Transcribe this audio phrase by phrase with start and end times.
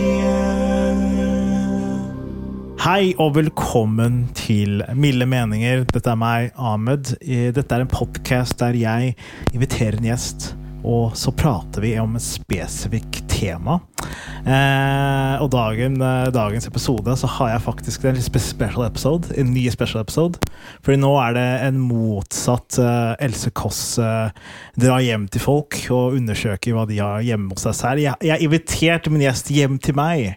[2.86, 5.88] Hei og velkommen til Milde meninger.
[5.90, 7.16] Dette er meg, Ahmed.
[7.26, 9.16] Dette er en podkast der jeg
[9.56, 10.52] inviterer en gjest,
[10.86, 13.80] og så prater vi om et spesifikt tema.
[14.46, 19.32] Eh, og dagen, eh, dagens episode så har jeg faktisk en special episode.
[19.38, 20.38] En ny special episode.
[20.86, 24.30] Fordi nå er det en motsatt eh, Else Kåss eh,
[24.80, 28.06] drar hjem til folk og undersøker hva de har hjemme hos seg selv.
[28.06, 30.36] Jeg, jeg inviterte min gjest hjem til meg.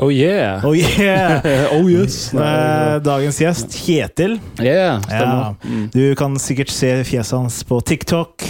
[0.00, 0.62] Oh yeah!
[0.64, 1.42] Oh yeah!
[1.76, 2.30] oh yes!
[2.32, 4.38] Eh, Dagens gjest, Kjetil.
[4.56, 5.00] Yeah, Ja.
[5.04, 5.58] stemmer.
[5.66, 5.82] Mm.
[5.92, 8.46] Du kan sikkert se fjeset hans på TikTok.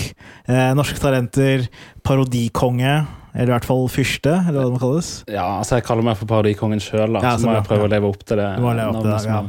[0.46, 1.64] Eh, Norske Talenter,
[2.06, 3.00] parodikonge.
[3.34, 5.08] Eller i hvert fall fyrste, eller hva det må kalles.
[5.30, 7.90] Ja, altså Jeg kaller meg for parodikongen sjøl, Ja, så så må jeg prøve å
[7.92, 8.48] leve opp til det.
[8.58, 9.40] Du må leve opp til det, ja.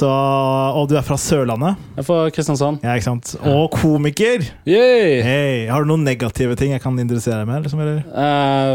[0.00, 0.08] Så,
[0.82, 1.76] og du er fra Sørlandet.
[1.96, 2.82] Jeg er fra Kristiansand.
[2.82, 3.34] Ja, ikke sant?
[3.46, 4.42] Og komiker!
[4.66, 5.20] Yay!
[5.22, 7.62] Hey, Har du noen negative ting jeg kan interessere deg med?
[7.68, 8.02] Liksom, eller?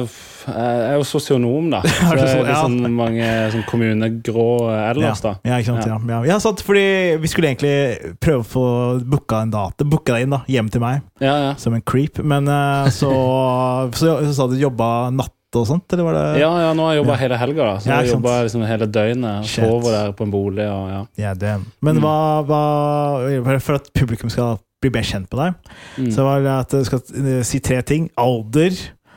[0.08, 1.82] F- jeg er jo sosionom, da.
[1.88, 2.62] Så det er litt ja.
[2.64, 5.36] sånn mange sånn kommunegrå ellers, da.
[5.48, 5.86] Ja, ikke sant?
[5.88, 6.00] Ja.
[6.10, 6.22] Ja.
[6.34, 6.84] Ja, sant, fordi
[7.24, 8.66] vi skulle egentlig prøve å få
[9.06, 11.54] booka en date, booka deg inn da, hjem til meg, Ja, ja.
[11.62, 12.20] som en creep.
[12.24, 13.12] Men eh, så,
[14.00, 16.96] så, så sa du jobba natt og sånt, eller var det Ja, ja, nå har
[16.96, 17.74] jeg jobba hele helga, da.
[17.84, 19.46] Så Ja, jeg jobba liksom hele døgnet.
[19.54, 21.02] Sover der på en bolig og ja.
[21.20, 21.52] Yeah, det.
[21.86, 22.08] Men Mm.
[22.08, 22.16] hva,
[22.50, 25.70] hva For at publikum skal bli mer kjent med deg,
[26.02, 26.10] Mm.
[26.12, 28.10] så var det at du skal eh, si tre ting.
[28.18, 28.74] Alder,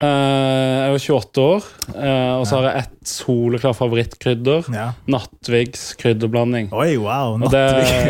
[0.00, 4.70] Eh, jeg er 28 år, eh, og så har jeg ett soleklart favorittkrydder.
[4.72, 4.86] Ja.
[5.12, 6.70] Nattvigs krydderblanding.
[6.72, 7.36] Oi, wow!
[7.52, 7.60] det,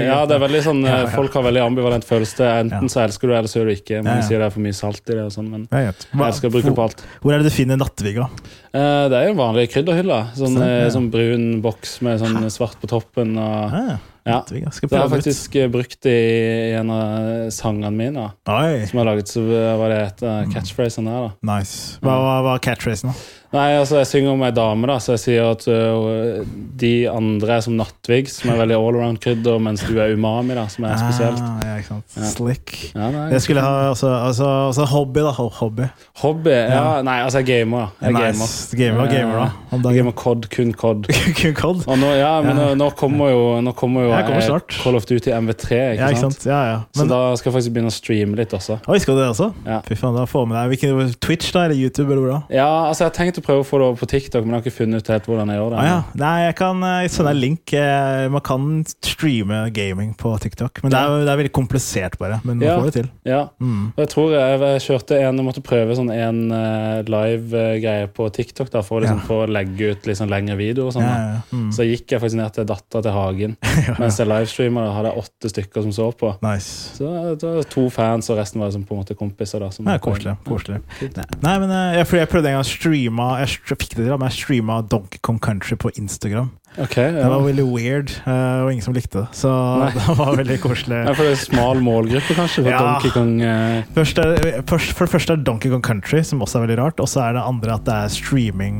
[0.06, 1.10] ja, det er veldig sånn Ja, eh, ja.
[1.16, 2.46] Folk har veldig ambivalent følelse.
[2.62, 4.04] Enten så elsker du det, eller så gjør du ikke.
[4.06, 6.54] Mange sier det er for mye salt i det, og sånn, men jeg elsker å
[6.54, 7.02] bruke på alt.
[7.24, 8.20] Hvor er det du finner Nattvig?
[8.22, 8.30] da?
[8.72, 10.18] Eh, det er jo en vanlig krydderhylle.
[10.38, 10.90] Sånn, Sånn, eh, ja.
[10.94, 13.36] sånn brun boks med sånn svart på toppen.
[13.38, 13.98] Og, Ah, ja.
[14.26, 14.42] Ja.
[14.46, 15.72] Det har jeg faktisk ut.
[15.72, 18.26] brukt i en av sangene mine.
[18.46, 21.30] Oi, Som jeg har laget, så hva det et av catchphrasene der.
[21.42, 21.56] da.
[21.58, 21.98] nice.
[22.04, 23.14] Hva var catchphrasen, da?
[23.50, 26.42] Nei, altså Jeg synger om ei dame, da, så jeg sier at uh,
[26.80, 30.86] de andre er som Nattvig, som er veldig allround-krydder, mens du er umami, da, som
[30.86, 31.40] er spesielt.
[31.42, 32.14] Ah, ja, ikke sant.
[32.30, 32.74] Slick.
[32.94, 35.32] Ja, nei, Jeg skulle ha altså, altså, altså hobby, da.
[35.34, 35.88] Hobby.
[36.22, 36.54] Hobby?
[36.54, 38.06] Ja, Nei, altså, jeg gamer, da.
[38.06, 38.38] Jeg gamer.
[38.38, 38.76] Nice.
[38.78, 39.80] Gamer, gamer, gamer da?
[39.90, 41.10] Jeg gamer COD, kun COD.
[41.40, 41.82] Kun COD?
[41.90, 42.70] Og nå, ja, men Ja.
[42.70, 44.74] Nå, nå kommer jo, nå kommer jo jeg kommer snart.
[44.84, 46.38] Call of Duty MV3, ikke, Ja, ikke sant?
[46.38, 46.46] sant?
[46.50, 46.78] Ja, ja.
[46.94, 48.78] Så da skal jeg faktisk begynne å streame litt også.
[48.86, 49.50] Oi, skal du det også?
[49.66, 49.80] Ja.
[49.86, 51.66] Fy faen, da får med deg Hvilken Twitch, da?
[51.66, 52.40] Eller YouTube, eller hvor da?
[52.54, 54.60] Ja, altså Jeg har tenkt å prøve å få det over på TikTok, men jeg
[54.60, 55.78] har ikke funnet ut helt hvordan jeg gjør det.
[55.80, 55.98] Ah, ja.
[56.22, 57.72] Nei, jeg kan eh, sende en link.
[57.72, 58.68] Eh, Man kan
[59.04, 60.82] streame gaming på TikTok.
[60.84, 62.40] Men det er, det er veldig komplisert, bare.
[62.44, 62.78] Men man Ja.
[62.78, 63.08] får det til.
[63.24, 63.92] Ja, Mm.
[63.96, 68.28] og jeg tror jeg, jeg kjørte en Jeg måtte prøve sånn en eh, live-greie på
[68.32, 70.92] TikTok da, for å liksom få legge ut sånn lengre videoer.
[70.92, 71.06] Sånn.
[71.52, 71.70] Mm.
[71.72, 73.56] Så gikk jeg faktisk ned til dattera til Hagen
[74.00, 74.84] mens jeg livestreama.
[74.86, 76.32] Da hadde jeg åtte stykker som så på.
[76.44, 76.96] Nice.
[76.98, 79.60] Så det var to fans, og resten var liksom på en måte kompiser.
[79.60, 80.36] da som Ja, koselig.
[80.46, 80.80] koselig.
[81.16, 84.26] Nei, Nei, men jeg, jeg prøvde en gang å streame Jeg fikk det til, men
[84.28, 86.50] jeg streama Donkey Kong Country på Instagram.
[86.78, 89.28] Ok, Det var veldig weird, eh, og ingen som likte det.
[89.34, 89.88] Så Nei.
[89.96, 91.00] det var veldig koselig.
[91.06, 92.62] ja, For det er smal målgruppe, kanskje?
[92.62, 92.82] For Ja.
[92.84, 96.60] Donkey Kong eh, Først er, først, for det første er Donkey Kong Country, som også
[96.60, 97.00] er veldig rart.
[97.02, 98.78] Og så er det andre at det er streaming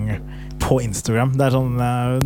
[0.62, 1.34] på Instagram.
[1.38, 2.20] Det er sånn eh,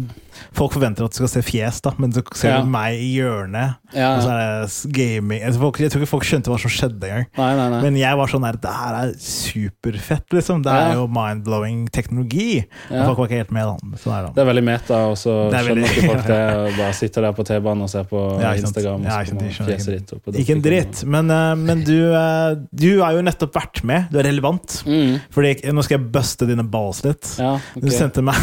[0.57, 2.65] Folk forventer at du skal se fjes, da, men du ser Ja.
[2.65, 3.77] meg i hjørnet.
[3.95, 4.17] Ja.
[4.17, 6.73] Og så er det gaming gaming tror, ikke, Jeg tror ikke folk skjønte hva som
[6.73, 7.83] skjedde engang.
[7.85, 10.63] Men jeg var sånn der Det her er superfett, liksom.
[10.65, 12.65] Det er jo mind-blowing teknologi.
[12.91, 13.99] Og folk var ikke helt med, da.
[14.01, 14.33] Så er det.
[14.35, 16.41] Det er veldig meta, og så er skjønner ikke folk det.
[16.65, 18.23] og Bare sitter der på T-banen og ser på.
[18.55, 19.05] Instagram.
[19.05, 21.05] Og så kommer fjeset ditt opp Ikke en dritt.
[21.07, 24.09] Men, eh, men du, eh, du har jo nettopp vært med.
[24.13, 24.81] Du er relevant.
[24.89, 25.21] Mm.
[25.35, 27.29] Fordi Nå skal jeg buste dine balls litt.
[27.41, 28.35] Ja, Du sendte meg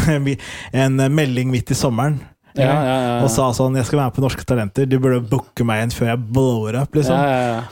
[0.72, 2.20] en melding midt i sommeren
[2.52, 4.84] Ja, ja, ja, og sa sånn 'Jeg skal være med på Norske Talenter.
[4.84, 6.92] Du burde booke meg inn før jeg blower up'.
[6.92, 7.16] liksom.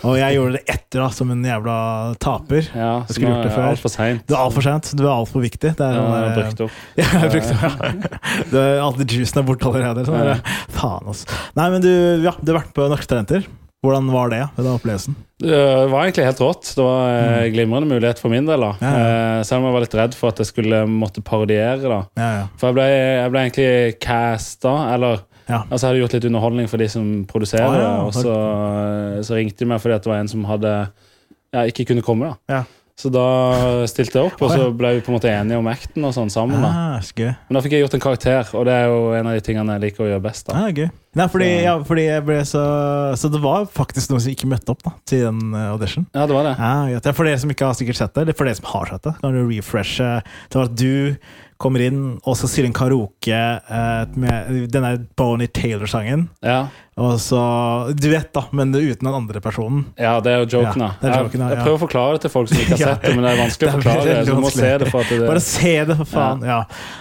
[0.08, 1.74] Og jeg gjorde det etter, da, som en jævla
[2.18, 2.64] taper.
[2.74, 3.66] Ja, Jeg skulle gjort det før.
[3.68, 4.22] det altfor seint.
[4.26, 4.94] Du er altfor sent.
[4.96, 5.76] Du er altfor viktig.
[5.76, 6.70] Det er Ja, sånn der- brukt opp.
[6.96, 8.48] Ja, jeg brukt opp, ja.
[8.50, 10.06] Du alltid juicen er borte allerede.
[10.06, 10.40] Sånn.
[10.72, 11.26] Faen, altså.
[11.60, 13.44] Nei, men du, ja, du har vært på Norske Talenter.
[13.80, 14.42] Hvordan var det?
[14.58, 15.14] Den opplevelsen?
[15.40, 15.56] Det
[15.88, 16.66] var egentlig helt rått.
[16.76, 18.60] Det var en glimrende mulighet for min del.
[18.60, 18.82] da Mm.
[18.84, 19.38] Ja, ja.
[19.38, 21.80] Eh, Selv om jeg var litt redd for at jeg skulle måtte parodiere.
[21.80, 22.46] da Ja, ja.
[22.60, 25.22] For jeg ble, jeg ble egentlig casta, eller.
[25.50, 28.34] Altså jeg hadde gjort litt underholdning for de som produserer, Ah, og så,
[29.26, 30.74] så ringte de meg fordi det var en som hadde
[31.72, 32.28] ikke kunne komme.
[32.48, 32.64] da Ja.
[33.00, 33.24] Så da
[33.88, 36.12] stilte jeg opp, og Ah, så ble vi på en måte enige om acten og
[36.12, 36.60] sånn sammen.
[36.60, 37.00] da Ah.
[37.48, 39.72] Men da fikk jeg gjort en karakter, og det er jo en av de tingene
[39.78, 40.46] jeg liker å gjøre best.
[40.50, 40.90] da Ah, gøy.
[41.16, 42.60] Nei, fordi, ja, fordi jeg ble så
[43.18, 46.06] Så det var faktisk noen som ikke møtte opp da til den eh, audition.
[46.14, 46.52] Ja, det var det.
[46.60, 47.14] Ja, greit.
[47.16, 49.14] For dere som ikke har sikkert sett det, eller for dere som har sett det,
[49.20, 50.10] kan du refreshe.
[50.50, 51.16] Det var at du
[51.60, 56.28] kommer inn og så sier en karaoke eh, med denne Bonnie Taylor-sangen.
[56.46, 56.68] Ja,
[57.00, 57.40] Og så
[57.96, 59.86] Du vet, da, men det er uten den andre personen.
[59.96, 60.98] ja det er jo joken, Ja, da.
[61.00, 62.82] det er joken, da, jeg, jeg prøver å forklare det til folk som ikke har
[62.90, 64.16] sett det, men det er vanskelig å Det er forklare.
[64.20, 66.42] Det, du må se det for at det Bare se det, for faen.
[66.50, 66.58] Ja.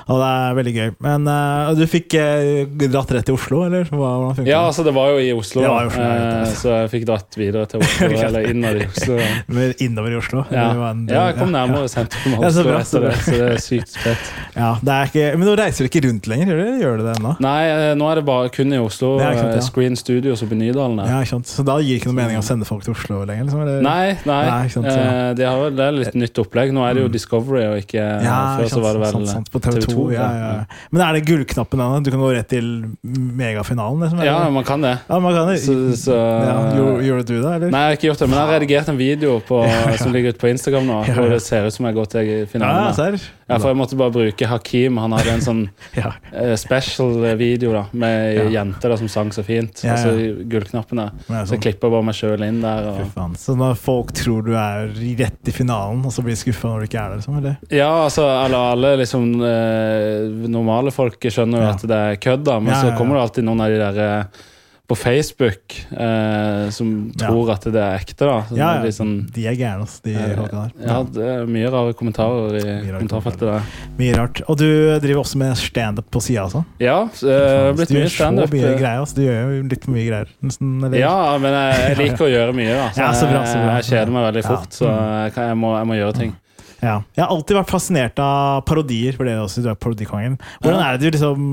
[0.07, 0.89] Og det er veldig gøy.
[1.05, 3.89] Men uh, du fikk uh, dratt rett til Oslo, eller?
[3.91, 4.69] Hvordan funket Ja, det?
[4.71, 7.05] altså det var jo i Oslo, Det var i Oslo, ja, Eh, så jeg fikk
[7.09, 9.19] dratt videre til Oslo, eller innad i Oslo.
[9.55, 10.45] Men innover i Oslo?
[10.53, 10.69] Ja.
[10.89, 13.19] En- ja, jeg kom ja, nærmere sentrum av Ja, så bra, så det, bra.
[13.25, 14.31] så det er sykt fett.
[14.55, 17.05] Ja, det er ikke, men nå reiser du ikke rundt lenger, gjør du, gjør du
[17.09, 17.35] det ennå?
[17.43, 17.59] Nei,
[17.99, 19.11] nå er det bare kun i Oslo.
[19.21, 19.65] Ja, ikke sant, ja.
[19.89, 20.99] Screen Studios oppe i Nydalen.
[21.07, 21.47] Ja, ikke sant?
[21.49, 23.47] Så da gir det ikke noe mening å sende folk til Oslo lenger?
[23.47, 23.81] Liksom, eller?
[23.81, 24.41] Nei, nei.
[24.45, 24.93] Nei, ikke sant, ja.
[24.93, 25.09] Mm.
[25.09, 26.73] eh, de har, vel- det er litt nytt opplegg.
[26.75, 29.27] Nå er det jo Discovery, og ikke Ja, Før ikke så var det vel sant,
[29.31, 30.05] sant, sant, på TV2.
[30.13, 30.51] ja, ja.
[30.59, 30.81] ja.
[30.91, 32.03] Men er det gullknappen ennå?
[32.05, 32.69] Du kan gå rett til
[33.03, 34.03] megafinalen?
[34.05, 34.93] Liksom, Ja, man kan det.
[35.09, 35.57] ja, man kan det.
[35.63, 36.17] Så, så,
[37.05, 37.69] gjorde, du det, eller?
[37.73, 39.63] Nei, jeg har ikke gjort det, men jeg har redigert en video på,
[40.01, 42.93] som ligger ute på Instagram nå, hvor det ser ut som jeg går til finalen.
[42.93, 43.17] Ja.
[43.49, 44.99] Ja, for jeg måtte bare bruke Hakim.
[45.01, 45.61] Han hadde en sånn
[45.97, 46.11] Ja.
[46.31, 48.43] eh, special video da med Ja.
[48.59, 49.78] jenter da som sang så fint.
[49.83, 49.95] Ja, ja.
[49.95, 51.05] Altså gullknappene.
[51.27, 51.61] Men Så jeg sånn.
[51.65, 52.89] klipper bare meg sjøl inn der.
[52.91, 53.37] Og...
[53.39, 54.89] Så når folk tror du er
[55.21, 57.21] rett i finalen, og så blir de skuffa når du ikke er der?
[57.21, 57.57] Liksom, eller?
[57.71, 61.73] Ja, altså alle, alle liksom eh, normale folk skjønner jo Ja.
[61.77, 63.99] at det er kødd, men Ja, ja, så kommer det alltid noen av de der
[64.05, 64.23] eh,
[64.89, 67.27] på Facebook eh, som Ja.
[67.29, 68.37] tror at det er ekte, da.
[68.49, 68.85] Så Ja, ja.
[68.87, 70.71] er sånn, De er gærne, altså, de eh, der.
[70.87, 73.61] ja, det er mye rare kommentarer i rare kommentarfeltet der.
[73.99, 74.41] Mye rart.
[74.49, 74.65] Og du
[74.99, 76.63] driver også med standup på sida, altså?
[76.81, 77.37] Ja, eh, det
[77.69, 78.99] har blitt mye gjør så mye eh, greier.
[79.03, 79.15] Altså.
[79.15, 80.27] Du gjør jo litt for mye greier.
[80.41, 80.75] Nesten?
[80.97, 82.73] Ja, men jeg, jeg liker å gjøre mye.
[82.73, 82.89] Da.
[82.91, 83.75] Så Ja, så bra, så bra.
[83.79, 86.33] Jeg, kjeder meg veldig fort, så jeg, kan, jeg, må, jeg må gjøre ting.
[86.81, 86.97] Ja.
[87.13, 90.39] Jeg har alltid vært fascinert av parodier, for det er også du er parodikongen.
[90.63, 91.47] Hvordan er det du liksom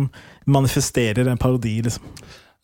[0.46, 1.80] manifesterer en parodi?
[1.82, 2.02] liksom?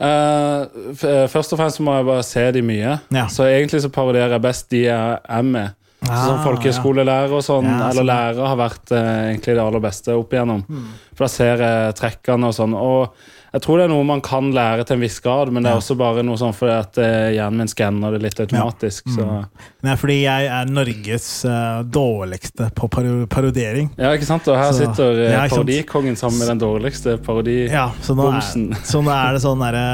[0.02, 2.96] Eh, først og fremst må jeg bare se de mye.
[3.14, 3.28] Ja.
[3.31, 5.78] Så egentlig så parodierer jeg best de jeg er med.
[6.02, 8.08] Så sånn folkeskolelærer og sånn, Ja, eller sånn.
[8.10, 10.64] lærer har vært uh, egentlig det aller beste opp igjennom.
[10.66, 10.88] Mm.
[11.14, 12.75] For da ser jeg trekkene og sånn.
[12.75, 13.14] Og
[13.52, 15.81] jeg tror det er noe man kan lære til en viss grad, men det er
[15.81, 19.10] også bare noe sånn fordi at eh, hjernen min skanner det litt automatisk.
[19.12, 19.43] Ja.
[19.43, 19.66] Mm.
[19.84, 23.90] Nei, fordi jeg er Norges uh, dårligste på paro parodiering.
[24.00, 24.49] ja, ikke sant?
[24.49, 27.75] Og her Så- sitter uh, parodikongen sammen med den dårligste parodibomsen.
[27.76, 29.84] Ja, så nå er, så nå er det sånn derre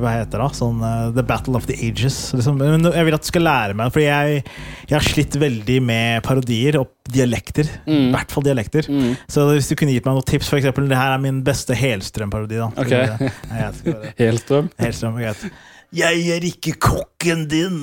[0.00, 0.50] Hva heter det?
[0.58, 2.18] Sånn uh, The Battle of the Ages.
[2.34, 2.58] Liksom.
[2.58, 4.42] Men jeg vil at du skal lære meg Fordi jeg,
[4.88, 7.68] jeg har slitt veldig med parodier og dialekter.
[7.90, 8.86] I hvert fall dialekter.
[8.90, 9.14] Mm.
[9.30, 12.58] Så hvis du kunne gitt meg noen tips, eksempel Det her er min beste Helstrøm-parodi.
[12.60, 12.94] da Ok.
[14.20, 14.70] Helstrøm.
[14.80, 15.66] Helstrøm er greit.
[15.90, 17.80] Jeg er ikke kokken din!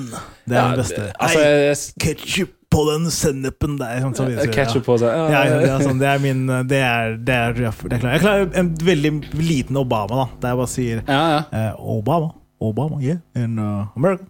[0.48, 1.10] Det er Ja, den beste.
[1.20, 4.00] Altså, ketsjup på den sennepen der.
[4.04, 5.12] Sånn, som vi Ketchup på seg.
[5.12, 8.08] Ja, ja, det, er sånn, det er min Det er, det er, det er klart.
[8.12, 10.26] Jeg klarer en veldig liten Obama, da.
[10.42, 11.38] Der jeg bare sier ja, ja.
[11.52, 14.28] eh, Obama, Obama, yeah, in uh, America.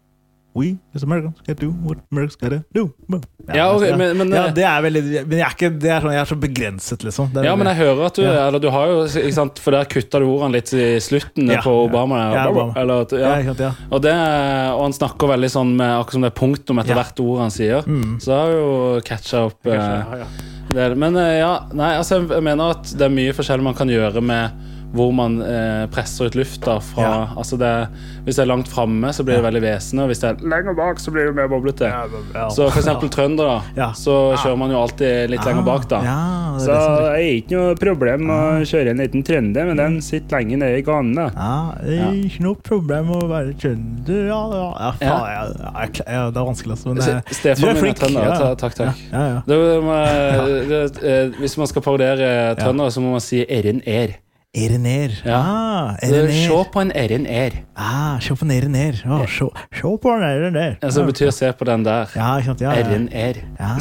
[0.59, 2.89] We as Americans can do what Americans gotta do.
[3.55, 6.01] Ja, okay, men- men, ja, eh, det er veldig Men jeg er, ikke, det er
[6.05, 7.31] sånn, jeg er så begrenset, liksom.
[7.45, 8.23] Ja, men jeg hører at du.
[8.29, 11.63] Eller du har jo ikke sant, For der kutta du ordene litt i slutten Ja,
[11.65, 12.21] på Obama.
[12.51, 12.73] Obama.
[12.77, 13.07] Eller.
[13.91, 17.21] Og, det, og han snakker veldig sånn med akkurat som det er punktum etter hvert
[17.25, 17.83] ord han sier.
[17.87, 18.19] Mm.
[18.21, 20.95] Så har jo catcha opp eh.
[20.95, 24.21] Men eh, ja, nei, altså jeg mener at det er mye forskjellig man kan gjøre
[24.21, 24.51] med
[24.95, 27.29] hvor man eh, presser ut lufta fra Ja.
[27.37, 27.89] altså det,
[28.25, 30.75] Hvis det er langt framme, så blir det veldig vesende, Og hvis det er lenger
[30.77, 31.89] bak, så blir det mer boblete.
[32.35, 32.49] ja.
[32.49, 33.91] Så for eksempel trøndere, Ja.
[33.93, 36.01] så kjører man jo alltid litt lenger bak, da.
[36.03, 40.01] Ja, det Så det er- ikke noe problem å kjøre en liten trønder, men den
[40.01, 41.33] sitter lenge nede i ganene.
[41.35, 41.73] Ja,
[42.13, 44.73] ikke noe problem å være trønder, ja, ja.
[44.81, 45.45] ja, faen, ja.
[45.59, 46.87] Ja, jeg- ja, det er vanskelig, altså.
[46.95, 47.97] Men Se- eh, Stefan er flink.
[47.99, 48.25] trønder.
[48.25, 48.55] Ja, ja.
[48.55, 48.97] Takk, takk.
[49.13, 49.43] Ja, ja.
[49.47, 49.95] Det må,
[50.69, 54.15] det, eh, hvis man skal parodiere trøndere, så må man si 'er-en er'.
[54.57, 55.11] RNR.
[55.29, 55.37] Ja.
[55.37, 57.53] Ah, Se på en erener.
[57.77, 58.97] Ah, se på en erener.
[59.05, 59.45] Oh, se,
[59.77, 60.79] se på en erener.
[60.81, 62.09] Ja, så det betyr se på den der.
[62.17, 62.63] Ja, ikke sant?
[62.65, 62.81] Ja, ja.
[62.87, 63.43] Erener.
[63.61, 63.75] Ja.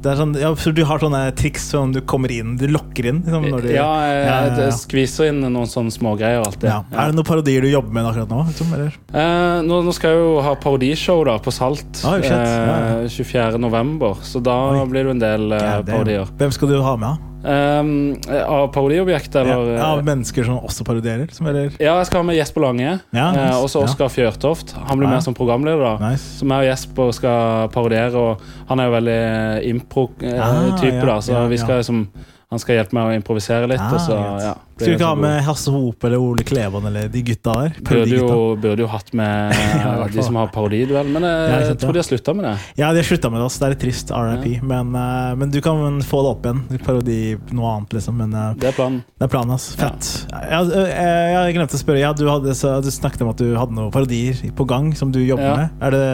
[0.00, 3.10] Det er sånn, ja, så du har sånne triks som du kommer inn, du lokker
[3.12, 3.20] inn?
[3.26, 4.58] Liksom, når du, Ja, jeg, ja, ja.
[4.64, 6.70] jeg skviser inn noen sånne smågreier alltid.
[6.72, 6.80] Ja.
[6.96, 8.42] Er det noen parodier du jobber med akkurat nå?
[8.48, 8.98] Liksom, eller?
[9.12, 13.60] Eh, nå, nå skal jeg jo ha parodishow da på Salt ah, eh, 24.
[13.60, 14.86] november, så da Oi.
[14.88, 16.32] blir det en del eh, Ja, parodier.
[16.40, 17.10] Hvem skal du ha med?
[17.20, 17.26] da?
[17.44, 19.40] Eh, av parodiobjekter?
[19.40, 19.72] eller?
[19.74, 21.28] Ja, eh, av mennesker som også parodierer?
[21.32, 21.70] Som, eller?
[21.80, 23.00] Ja, jeg skal ha med Jesper Lange.
[23.10, 23.40] Ja, nice.
[23.46, 23.84] eh, også Ja.
[23.88, 24.74] Oskar Fjørtoft.
[24.88, 25.14] Han blir Ja.
[25.14, 25.98] med som programleder.
[25.98, 26.38] da Nice.
[26.40, 31.18] Så jeg og Jesper skal parodiere, og han er jo veldig impro-type, Ah, ja, da,
[31.20, 31.62] så ja, vi ja.
[31.64, 32.08] skal liksom
[32.50, 33.78] Han skal hjelpe meg å improvisere litt.
[33.78, 37.06] Ah, og så, ja, Skal du ikke ha med Hasse Hope eller Ole Klevan eller
[37.12, 37.76] de gutta der?
[37.86, 39.52] Burde jo, burde jo hatt med
[39.84, 42.54] Ja, de som har parodiduell, men jeg, Ja, jeg tror de har slutta med det.
[42.80, 43.44] Ja, de har slutta med det.
[43.46, 43.62] også.
[43.62, 44.10] Det er litt trist.
[44.10, 44.64] RIP.
[44.66, 46.64] Men, eh, men du kan få det opp igjen.
[46.88, 47.20] Parodi,
[47.54, 48.18] noe annet, liksom.
[48.18, 48.98] Men eh, Det er planen.
[49.06, 49.68] det er planen hans.
[49.78, 50.10] Fett.
[50.34, 50.90] Ja, jeg,
[51.36, 52.02] jeg glemte å spørre.
[52.02, 55.14] Ja, du, hadde, så, du snakket om at du hadde noen parodier på gang som
[55.14, 55.78] du jobber med.
[55.86, 56.04] Er det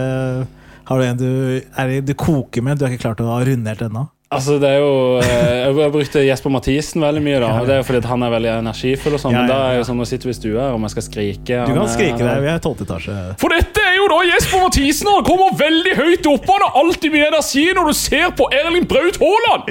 [0.87, 1.31] har du en du,
[1.75, 2.79] er det, du koker med?
[2.79, 4.05] Du har ikke klart å ha rundert ennå?
[4.27, 7.51] Altså, det er jo eh, Jeg brukte Jesper Mathisen veldig mye, da.
[7.61, 9.37] Og det er jo fordi han er veldig energifull og sånn.
[9.39, 11.71] Men da er jo sånn, nå sitter vi i stua om jeg skal skrike Du
[11.77, 12.33] kan er- skrike det.
[12.33, 13.15] er- Vi er i tolvte etasje.
[13.39, 15.09] For dette jo da Jesper Mathisen.
[15.11, 16.47] Han kommer veldig høyt opp.
[16.51, 19.71] Han har alltid mye energi når du ser på Erling Braut Haaland.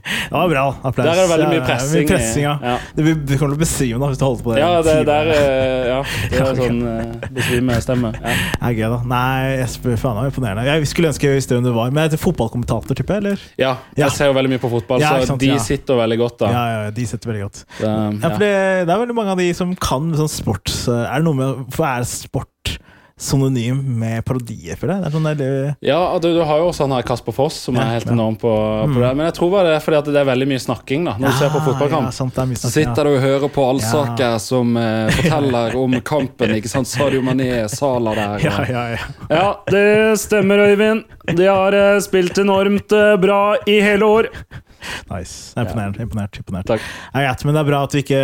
[0.00, 0.62] Det var bra.
[0.82, 1.04] Applaus.
[1.04, 2.52] Der er det veldig mye Ja, pressing pressing ja.
[2.64, 2.76] ja.
[2.96, 4.60] Det, blir- du kommer til å besvime da, hvis du holder på det.
[4.62, 5.98] Ja, en det er der eh, Ja,
[6.30, 6.80] det er sånn
[7.36, 8.12] besvimestemme.
[8.16, 8.36] Ja.
[8.70, 8.98] Det gøy, da.
[9.10, 10.64] Nei, Jesper, faen det imponerende.
[10.68, 11.90] Jeg skulle ønske jeg visste hvem du var.
[11.92, 13.24] Men jeg er fotballkommentator, tipper jeg?
[13.24, 13.44] Eller?
[13.60, 14.04] ja, Ja.
[14.06, 15.58] jeg ser jo veldig mye på fotball, Ja, så sant, de ja.
[15.64, 16.50] sitter veldig godt, da.
[16.54, 17.62] Ja, ja, de sitter veldig godt.
[17.80, 18.52] Så, Ja, for det,
[18.88, 20.84] det er veldig mange av de som kan sånn sports...
[20.90, 22.76] Er det noe med For er sport
[23.20, 24.96] synonym med parodier for det?
[25.02, 27.76] Det er sånn der, Ja, du, du har jo også han her Kasper Foss, som
[27.76, 28.14] Ja, er helt ja.
[28.16, 28.50] enorm på,
[28.94, 29.10] på det.
[29.18, 31.34] Men jeg tror bare det er fordi at det er veldig mye snakking da når
[31.34, 32.14] du ser på Ja, fotballkamp.
[32.16, 34.38] sant, Så sitter du og hører på allsaker Ja.
[34.38, 36.54] som eh, forteller om kampen.
[36.56, 36.88] ikke sant?
[36.88, 38.38] Sadio Mané, Sala der.
[38.48, 39.04] Ja, og- ja, ja.
[39.30, 41.04] Ja, det stemmer, Øyvind.
[41.36, 44.30] De har eh, spilt enormt eh, bra i hele år.
[45.12, 45.52] Nice.
[45.58, 45.96] Imponert.
[45.98, 46.02] Ja.
[46.06, 46.38] Imponert.
[46.42, 46.66] imponert.
[46.70, 46.84] Takk.
[47.14, 48.20] Ja, greit, men det er bra at du ikke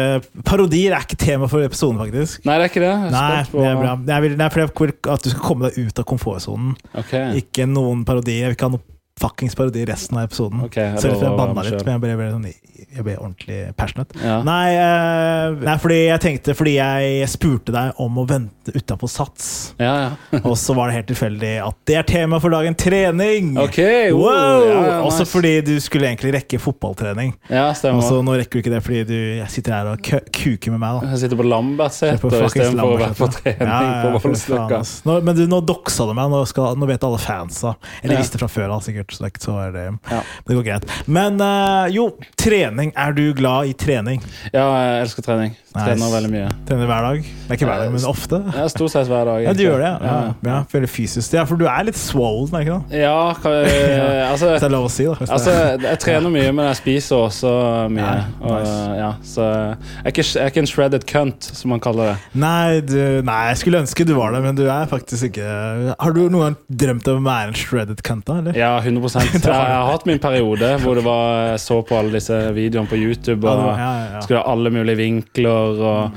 [0.47, 2.45] Parodier er ikke tema for episoden, faktisk.
[2.49, 2.93] Nei, det er ikke det.
[3.07, 3.95] Jeg Nei, på- det er bra.
[4.15, 4.77] Jeg vil, er fordi jeg vil
[5.17, 6.77] at du skal komme deg ut av komfortsonen.
[7.05, 7.41] Okay.
[7.43, 8.47] Ikke noen parodier.
[8.47, 8.85] Jeg vil ikke ha noe
[9.21, 10.61] fuckings parodi resten av episoden.
[10.67, 12.49] Okay, Selv om jeg banna litt, men jeg ble, ble, sånn,
[12.97, 14.19] jeg ble ordentlig passionate.
[14.21, 14.37] Ja.
[14.45, 19.49] Nei, eh, nei, fordi jeg tenkte Fordi jeg spurte deg om å vente utapå Sats.
[19.81, 20.41] Ja, ja.
[20.49, 23.55] Og så var det helt tilfeldig at det er tema for dagen trening!
[23.63, 24.67] Okay, wow, wow!
[24.67, 27.33] ja, ja, Også fordi du skulle egentlig rekke fotballtrening.
[27.49, 28.05] Ja, stemmer.
[28.05, 31.01] så nå rekker du ikke det fordi du sitter her og kuker med meg.
[31.01, 34.83] da Jeg sitter på Se Lambertseter istedenfor å være på trening på Voldsløkka.
[35.25, 36.29] Men du, nå doksa du meg.
[36.33, 37.77] Nå, skal, nå vet alle fansa.
[38.03, 39.06] Eller visste fra før av, sikkert.
[39.13, 40.21] Så det, er ikke- så det, Ja.
[40.49, 40.85] det går greit.
[41.07, 42.93] Men eh, jo, trening.
[42.97, 44.23] Er du glad i trening?
[44.53, 45.57] Ja, jeg elsker trening.
[45.85, 46.49] Trener veldig mye.
[46.69, 47.27] Trener hver dag?
[47.27, 48.41] Det er ikke hver dag, men ofte?
[48.57, 49.43] Jeg Stort sett hver dag.
[49.45, 49.91] Ja, du gjør det?
[49.91, 50.33] Ja, ja.
[50.49, 51.35] ja Veldig fysisk.
[51.37, 53.03] Ja, For du er litt swollen, er ikke det?
[53.03, 53.57] Ja, kan,
[54.33, 55.29] altså Hvis det er lov å si, da.
[55.37, 55.55] Altså,
[55.87, 57.53] jeg trener mye, men jeg spiser også
[57.93, 58.07] mye.
[58.07, 58.77] Ja, og, nice.
[59.01, 62.17] ja, så jeg er, ikke, jeg er ikke en shredded cunt, som man kaller det.
[62.47, 65.47] Nei, du, nei, jeg skulle ønske du var det, men du er faktisk ikke
[65.93, 68.39] Har du noen gang drømt om å være en shredded cunt, da?
[68.43, 68.59] Eller?
[68.59, 72.15] Ja, 100 jeg, jeg har hatt min periode hvor det var, jeg så på alle
[72.17, 74.23] disse videoene på YouTube og ja, ja, ja.
[74.25, 76.17] skulle ha alle mulige vinkler og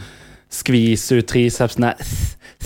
[0.50, 1.94] skvise ut tricepsene.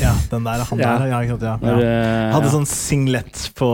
[0.02, 1.04] Ja, den der, han der.
[1.06, 1.54] Ja, ikke sant, ja.
[1.62, 2.32] Ja.
[2.34, 3.68] Hadde sånn singlet på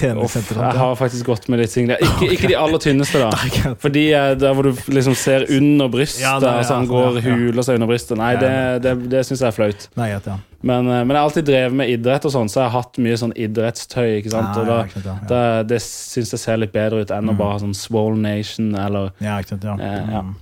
[0.00, 0.64] treningssenteret.
[0.74, 2.02] jeg har faktisk gått med litt singlet.
[2.02, 3.30] Ikke, ikke de aller tynneste, da.
[3.84, 7.66] Fordi eh, der hvor du liksom ser under brystet, Ja, ja, altså han går huler
[7.66, 8.18] seg under brystet.
[8.18, 9.86] Nei, det, det, det syns jeg er flaut.
[10.00, 10.18] Nei, ja.
[10.60, 13.00] Men, eh, men jeg har alltid drevet med idrett, og sånn, så jeg har hatt
[13.06, 14.08] mye sånn idrettstøy.
[14.18, 14.50] ikke sant?
[14.58, 17.30] Ja, Og da, ja, sant, ja, da, det syns jeg ser litt bedre ut enn
[17.30, 19.78] å bare ha sånn Swole Nation eller Ja, ikke sant, ja.
[19.78, 20.26] Eh, ja.
[20.26, 20.34] Mm.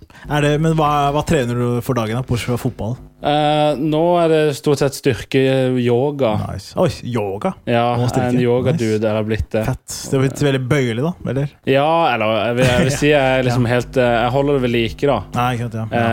[0.49, 2.97] Det, men hva, hva trener du for dagen, da, bortsett fra fotball?
[3.19, 6.31] Eh, Nå er det stort sett styrke-yoga.
[6.53, 6.75] Nice.
[6.79, 7.53] Oi, yoga!
[7.67, 9.11] Ja, en yogadude Nice.
[9.11, 9.65] er blitt det.
[9.67, 9.97] Fett.
[10.11, 11.13] Det er blitt veldig bøyelig, da?
[11.33, 11.55] Eller?
[11.67, 13.73] Ja, eller jeg vil, jeg vil si jeg liksom ja.
[13.75, 15.19] helt eh, Jeg holder det ved like, da.
[15.35, 15.87] Nei, sant, ja.
[15.91, 16.05] ja.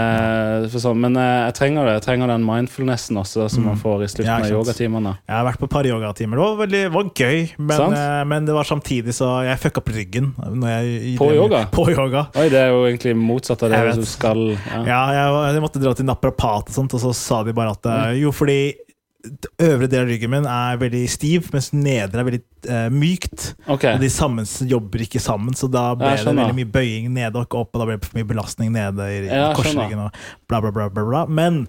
[0.66, 1.96] Uh, sånn, men eh, jeg trenger det.
[2.00, 4.42] Jeg trenger den mindfulnessen også, som man får i slutten Mm.
[4.42, 5.12] Ja, av yogatimene.
[5.30, 6.40] Jeg har vært på et par yogatimer.
[6.40, 9.92] Det var, veldig, var gøy, men, eh, men det var samtidig så jeg fucka opp
[9.94, 10.32] ryggen.
[10.66, 11.62] Jeg, På yoga?
[11.76, 12.26] På yoga.
[12.40, 14.42] Oi, det er jo egentlig motsatt av det du skal
[14.88, 15.02] ja.
[15.54, 18.34] Jeg måtte dra til naprapat, og sånt, og så sa de bare at eh, jo,
[18.36, 18.60] fordi
[19.62, 23.48] øvre del av ryggen min er veldig stiv, mens nedre er veldig eh, mykt.
[23.66, 23.98] Okay.
[23.98, 27.60] Og de sammen jobber ikke sammen, så da ble det veldig mye bøying nede og
[27.62, 29.22] opp, og da ble det for mye belastning nede i
[29.58, 30.90] korsryggen og bla, bla, bla.
[30.90, 31.24] bla, bla.
[31.26, 31.66] Men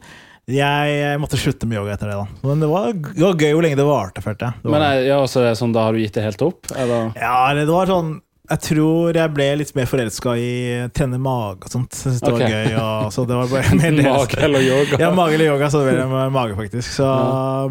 [0.47, 2.27] jeg, måtte slutte med yoga etter det, da.
[2.47, 4.63] Men det var, det var gøy hvor lenge det varte, følte jeg.
[4.63, 6.71] Det var, Men ja, det sånn, da har du gitt det helt opp?
[6.77, 7.11] Eller?
[7.19, 8.15] ja, eller det var sånn
[8.47, 10.51] Jeg tror jeg ble litt mer forelska i
[10.95, 11.97] trene mage og sånt.
[11.99, 12.47] Synes det okay.
[12.47, 12.77] var gøy.
[12.79, 13.97] Og, så det var bare mer.
[14.07, 14.99] Mage eller yoga?
[15.03, 16.93] Ja, mage eller yoga, så det ble mage, faktisk.
[16.99, 17.09] Så,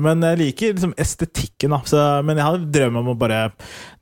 [0.04, 1.80] Men jeg liker liksom estetikken, da.
[1.88, 3.42] Så, men jeg hadde drøm om å bare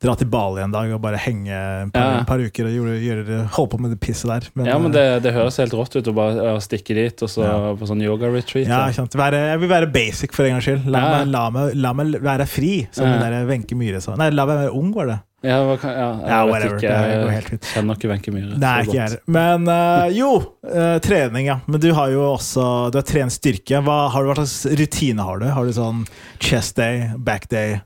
[0.03, 2.23] dra til Bali en dag og bare henge et par, Ja.
[2.27, 4.49] par uker og gjøre, gjøre, holde på med det pisset der.
[4.67, 7.59] Ja, men det, det høres helt rått ut å bare stikke dit og så Ja.
[7.79, 8.67] på sånn yoga-retreat.
[8.67, 9.15] ja, sant.
[9.15, 10.89] Være, jeg vil være basic for en gangs skyld.
[10.89, 11.11] La, Ja.
[11.19, 13.45] meg, la, meg, la meg være fri, som Ja.
[13.47, 14.15] Wenche Myhre sa.
[14.15, 15.19] Nei, la meg være ung, var det.
[15.43, 16.77] Ja, kan, ja, jeg Ja, whatever.
[16.77, 16.91] ikke.
[17.03, 17.65] Det går helt fint.
[17.73, 18.59] kjenner ikke Wenche Myhre.
[18.61, 20.29] Nei, ikke jeg Men uh, jo,
[20.69, 21.57] uh, trening, ja.
[21.67, 23.81] Men du har jo også Du har trent styrke.
[23.83, 25.49] Hva, har du, hva slags rutine har du?
[25.51, 26.05] Har du sånn
[26.39, 27.81] chest day, back day,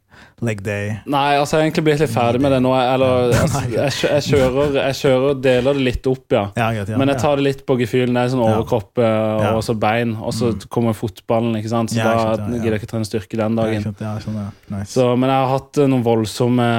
[0.45, 0.91] leg day?
[1.09, 2.69] Nei, altså jeg har egentlig blitt litt ferdig med det nå.
[2.77, 6.43] Eller, altså, jeg, kjø- jeg, kjører, jeg kjører deler det litt opp, ja.
[6.59, 6.99] Ja, greit, ja.
[7.01, 8.13] Men jeg tar det litt på gefühlen.
[8.13, 10.13] Det er sånn overkropp eh, og så bein.
[10.21, 11.93] Og så kommer fotballen, ikke sant.
[11.95, 13.87] Så da gidder jeg ikke trene styrke den dagen.
[14.69, 14.91] Nice.
[14.93, 16.69] Så, men jeg har hatt eh, noen voldsomme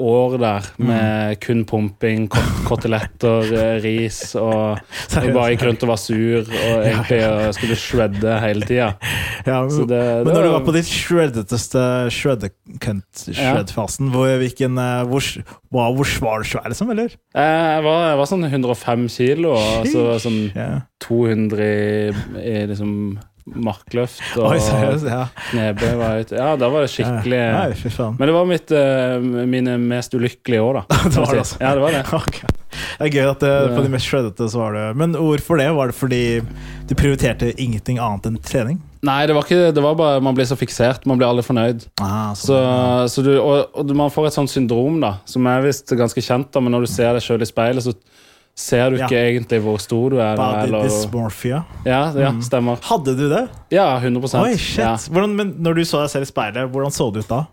[0.00, 2.28] år der med kun pumping,
[2.68, 4.76] koteletter, eh, ris og
[5.16, 8.92] jeg bare gikk rundt og var sur og egentlig eh, skulle shredde hele tida.
[9.88, 11.82] det, men når du var- på ditt shreddeteste
[13.14, 15.22] shred-shred-fasen, hvor, hvilken, eh, hvor,
[15.72, 17.16] wow, hvor var du er, liksom, eller?
[17.34, 20.70] Eh, Jeg var, jeg var sånn 105 kilo, og så sånn Ja.
[21.06, 21.66] 200
[22.44, 22.94] i, liksom
[23.50, 24.52] markløft og?
[25.08, 25.24] Ja.
[25.50, 25.94] knebøy.
[25.98, 26.36] var ute.
[26.38, 28.12] Ja, da var det skikkelig Nei.
[28.18, 29.16] Men det var mitt, eh,
[29.48, 30.98] mine mest ulykkelige år, da.
[31.10, 31.58] Det var det, altså.
[31.62, 32.04] Ja, det var det.
[32.20, 32.56] Okay.
[33.00, 35.66] Det er gøy at det, på de mest shreddete så var det Men hvorfor det?
[35.74, 36.20] Var det fordi
[36.86, 38.78] du prioriterte ingenting annet enn trening?
[39.02, 41.06] Nei, det var ikke Det var bare man blir så fiksert.
[41.08, 41.86] Man blir aldri fornøyd.
[42.04, 42.56] Ah, Så,
[43.08, 46.50] så du, og, og man får et sånt syndrom, da, som er visst ganske kjent,
[46.52, 47.94] da, men når du ser deg sjøl i speilet, så
[48.60, 49.06] ser du Ja.
[49.06, 50.36] ikke egentlig hvor stor du er.
[50.36, 51.62] Body eller- dysmorphia.
[51.86, 52.76] ja, ja, stemmer.
[52.84, 53.48] Hadde du det?
[53.72, 54.82] Ja, 100% Oi, shit.
[54.84, 54.96] Ja.
[54.96, 57.44] Hvordan, men når du så deg selv i speilet, hvordan så det ut da?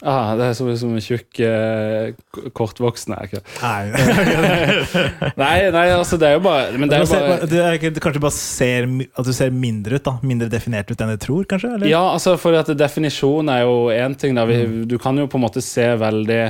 [0.00, 2.14] Ah, det er som, som en tjukk, eh,
[2.56, 3.42] kortvoksen er ikke.
[5.42, 8.00] Nei, Nei, altså, det er jo bare Men det er jo bare du, er du
[8.02, 10.16] kanskje bare ser at du ser mindre ut, da?
[10.24, 11.74] Mindre definert ut enn du tror, kanskje?
[11.76, 11.90] Eller?
[11.92, 14.40] Ja, altså, for at definisjon er jo én ting.
[14.50, 16.42] Vi, Du kan jo på en måte se veldig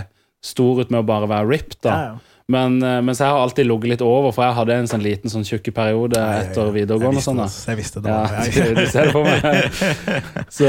[0.46, 1.90] stor ut med å bare være ripped, da.
[1.90, 2.29] Ja, ja.
[2.50, 5.32] Men, men mens jeg har alltid ligget litt over, for jeg hadde en sånn liten
[5.32, 7.20] sånn tjukke periode etter videregående.
[7.20, 8.10] Jeg sånn visste jeg visste det.
[8.10, 9.46] Ja, du, du ser det på meg.
[10.50, 10.66] Så,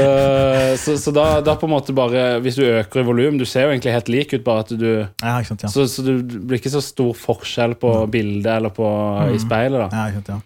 [0.78, 3.66] så, så da, da på en måte bare Hvis du øker i volum Du ser
[3.66, 5.70] jo egentlig helt lik ut, bare at du Ja, sant, ja.
[5.72, 8.86] så, så det blir ikke så stor forskjell på bildet eller på,
[9.34, 9.82] i speilet.
[9.82, 10.38] da Ja, sant, ja.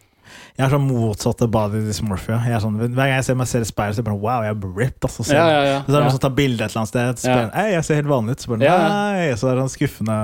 [0.57, 2.38] Jeg er sånn motsatt body dysmorphia.
[2.49, 4.21] Jeg er sånn, hver gang jeg ser meg selv i speilet, så er jeg bare
[4.23, 5.05] wow, jeg er ripped.
[5.05, 5.79] Altså, så, Ja, ja, ja.
[5.85, 7.85] så er det noen som tar bilde et eller annet sted, så bare, «Ei, jeg
[7.85, 8.45] ser helt vanlig ut.
[8.45, 10.16] Så bare, nei, så er det sånn skuffende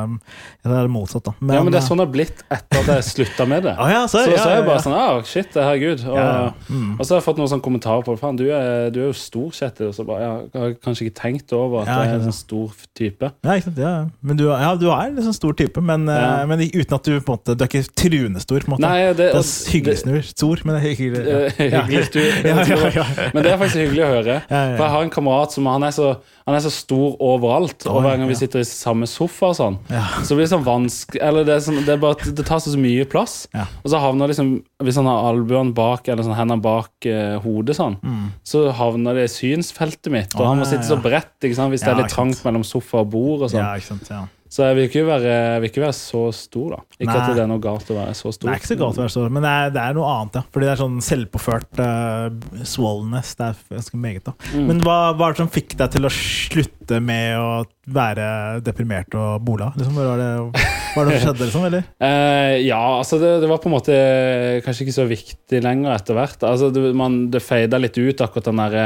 [0.62, 1.34] Så er det motsatt, da.
[1.52, 3.74] ja, men det er sånn det har blitt etter at jeg slutta med det.
[3.82, 6.06] ah, ja, så, Så, så er jeg bare sånn ah, Shit, herregud.
[6.08, 6.64] Og.
[6.72, 6.88] Mm.
[6.96, 8.22] og så har jeg fått noen sånne kommentarer på det.
[8.22, 8.46] Faen, du
[8.92, 9.90] du er jo stor, Kjetil.
[9.90, 12.82] Og så bare Jeg har kanskje ikke tenkt over at jeg er en sånn stor
[12.98, 13.30] type.
[13.44, 13.92] Ja, ikke sant, ja.
[14.24, 17.12] Men du, ja, du er en sånn stor type, men, eh, men uten at du
[17.20, 18.86] på en måte Du er ikke trunestor, på en måte.
[18.86, 21.22] Nei, det, det er hyggelig Stor, men det er hyggelig.
[22.46, 23.04] Ja, ja, ja.
[23.34, 24.36] Men det er faktisk hyggelig å høre.
[24.48, 26.08] For jeg har en kamerat som han er så,
[26.46, 27.86] han er så stor overalt.
[27.90, 29.78] Og hver gang vi sitter i samme sofa, og sånn
[30.26, 33.46] så blir det sånn vanskelig Eller det sånn, det bare det tar så mye plass.
[33.84, 37.76] Og så havner liksom Hvis han har albuene bak eller sånn, hendene bak eh, hodet,
[37.78, 37.96] sånn,
[38.44, 40.34] så havner det i synsfeltet mitt.
[40.34, 40.48] Og Mm.
[40.52, 43.42] Han må sitte så bredt hvis det er litt trangt mellom sofa og bord.
[43.46, 43.62] og sånn
[44.52, 46.80] Så jeg vil ikke være, vil ikke være så stor, da.
[46.98, 47.20] Ikke Nei.
[47.22, 48.50] at det er noe galt å være så stor.
[48.50, 50.36] Det er ikke så galt å være stor, men det er, det er noe annet,
[50.36, 50.42] ja.
[50.52, 53.32] Fordi det er sånn selvpåført uh, swollenness.
[53.38, 54.34] Det er ganske meget, da.
[54.52, 54.66] Mm.
[54.68, 57.48] Men hva hva er det som fikk deg til å slutte med å
[57.96, 58.26] være
[58.66, 59.70] deprimert og bola?
[59.78, 60.28] Liksom, var det,
[60.98, 61.64] var det som skjedde, liksom?
[61.70, 61.88] Eller?
[62.04, 63.96] uh, ja, altså det, det var på en måte
[64.66, 66.44] kanskje ikke så viktig lenger etter hvert.
[66.44, 68.78] Altså det, man, det fada litt ut, akkurat den der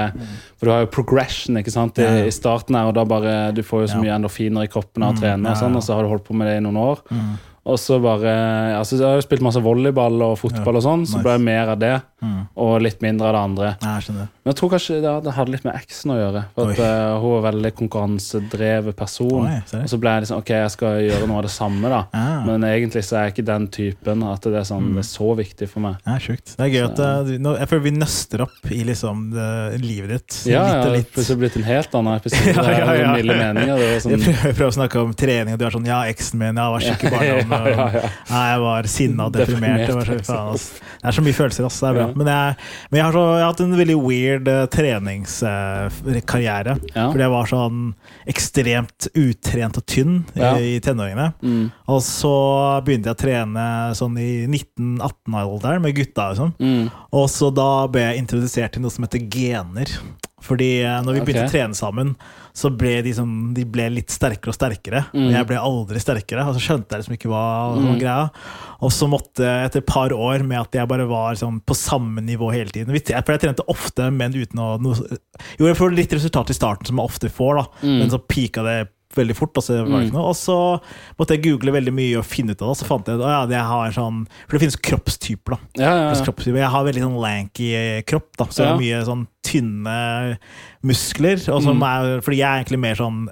[0.54, 3.62] For du har jo progression ikke sant, i, i starten her, og da bare Du
[3.66, 5.96] får jo så mye endorfiner i kroppen av å Mm, trene, og sånn, og så
[5.96, 7.02] har du holdt på med det i noen år.
[7.10, 7.30] Mm.
[7.66, 8.30] Og så bare
[8.78, 11.22] altså Jeg har jo spilt masse volleyball og fotball Ja, og sånn, så nice.
[11.26, 12.46] ble det mer av det, Mm.
[12.56, 13.66] og litt mindre av det andre.
[13.82, 14.28] Nei, jeg skjønner.
[14.42, 16.40] Men jeg tror kanskje det, hadde, hadde litt med eksen å gjøre.
[16.56, 19.46] For at eh, Hun var veldig konkurransedrevet person.
[19.46, 22.00] Oi, og så ble jeg liksom Ok, jeg skal gjøre noe av det samme, da.
[22.16, 22.40] Ah.
[22.46, 25.28] Men egentlig så er jeg ikke den typen at det er, sånn, det er så
[25.38, 25.98] viktig for meg.
[26.06, 26.54] Ja, sjukt.
[26.56, 26.98] Det er gøy Så- at
[27.36, 30.38] uh, Jeg føler vi nøster opp i liksom det, livet ditt.
[30.50, 31.06] Ja, litt og det litt.
[31.06, 32.54] har plutselig blitt en helt annen episode.
[32.56, 33.12] Ja, ja, Det er.
[33.16, 33.76] Milde meninger.
[33.76, 36.38] Det Jeg sånn, jeg prøver å snakke om trening, og du er sånn Ja, eksen
[36.40, 37.55] min, jeg var skikkelig barndom.
[37.56, 38.08] Ja, ja, ja.
[38.32, 39.86] Nei, jeg var sinna og deprimert.
[39.86, 41.78] Deprimert, det er så mye følelser, ass.
[41.82, 42.06] Det er bra.
[42.16, 42.56] Men, jeg,
[42.90, 46.76] men jeg, har så, jeg har hatt en veldig weird uh, treningskarriere.
[46.92, 47.06] Ja.
[47.12, 47.78] Fordi jeg var sånn
[48.32, 51.28] ekstremt utrent og tynn i, i tenåringene.
[51.40, 51.64] mm,
[51.94, 52.36] Og så
[52.86, 53.66] begynte jeg å trene
[53.98, 56.30] sånn i 19-18-alderen med gutta.
[56.32, 56.54] Liksom.
[56.58, 59.88] mm, Og så da ble jeg introdusert til noe som heter gener.
[60.46, 61.50] Fordi uh, når vi begynte okay.
[61.50, 62.16] å trene sammen,
[62.56, 65.02] så ble de, som, de ble litt sterkere og sterkere.
[65.12, 65.26] Mm.
[65.26, 67.44] Og jeg ble aldri sterkere, og så skjønte jeg liksom ikke hva
[67.76, 67.90] mm.
[68.00, 68.30] greia.
[68.86, 72.24] Og så måtte, etter et par år med at jeg bare var sånn, på samme
[72.24, 75.18] nivå hele tiden For jeg trente ofte, men uten å noe,
[75.60, 77.66] Jo, jeg får litt resultat i starten, som jeg ofte får, da.
[77.84, 77.96] Mm.
[78.00, 78.78] men så pika det
[79.16, 79.56] veldig fort.
[79.56, 80.08] Og så, noe.
[80.22, 80.58] og så
[81.20, 83.36] måtte jeg google veldig mye og finne ut av det, og så fant jeg at
[83.36, 85.60] ja, jeg har sånn For det finnes kroppstyper, da.
[85.82, 86.52] Ja, ja, ja.
[86.56, 87.70] Jeg har veldig sånn lanky
[88.08, 89.96] kropp, da, så jeg har mye sånn tynne
[90.86, 91.40] muskler.
[91.46, 91.82] Mm.
[91.82, 93.24] er, fordi jeg er egentlig mer sånn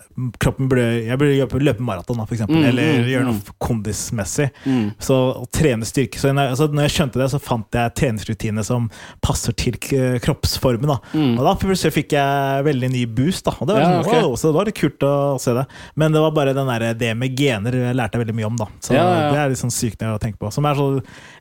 [0.42, 2.44] Kroppen burde Jeg burde løpe, maraton, f.eks.
[2.48, 3.30] Mm, eller mm, gjøre mm.
[3.30, 4.48] noe kondismessig.
[4.64, 4.88] Mm.
[5.02, 8.66] Så å trene styrke Så når, så når jeg skjønte det, så fant jeg treningsrutiner
[8.66, 8.88] som
[9.24, 9.78] passer til
[10.24, 10.90] kroppsformen.
[10.94, 10.98] Da.
[11.14, 11.36] Mm.
[11.38, 13.44] Og da fikk jeg veldig ny boost.
[13.48, 13.56] Da.
[13.58, 14.28] Og det var, Ja, sånn, ok.
[14.28, 15.66] wow, så det var litt kult å se det.
[16.00, 18.60] Men det var bare den der, det med gener jeg lærte jeg veldig mye om.
[18.60, 19.32] da Så ja, ja.
[19.32, 20.52] det er litt sånn sykt å tenke på.
[20.54, 20.88] Som er så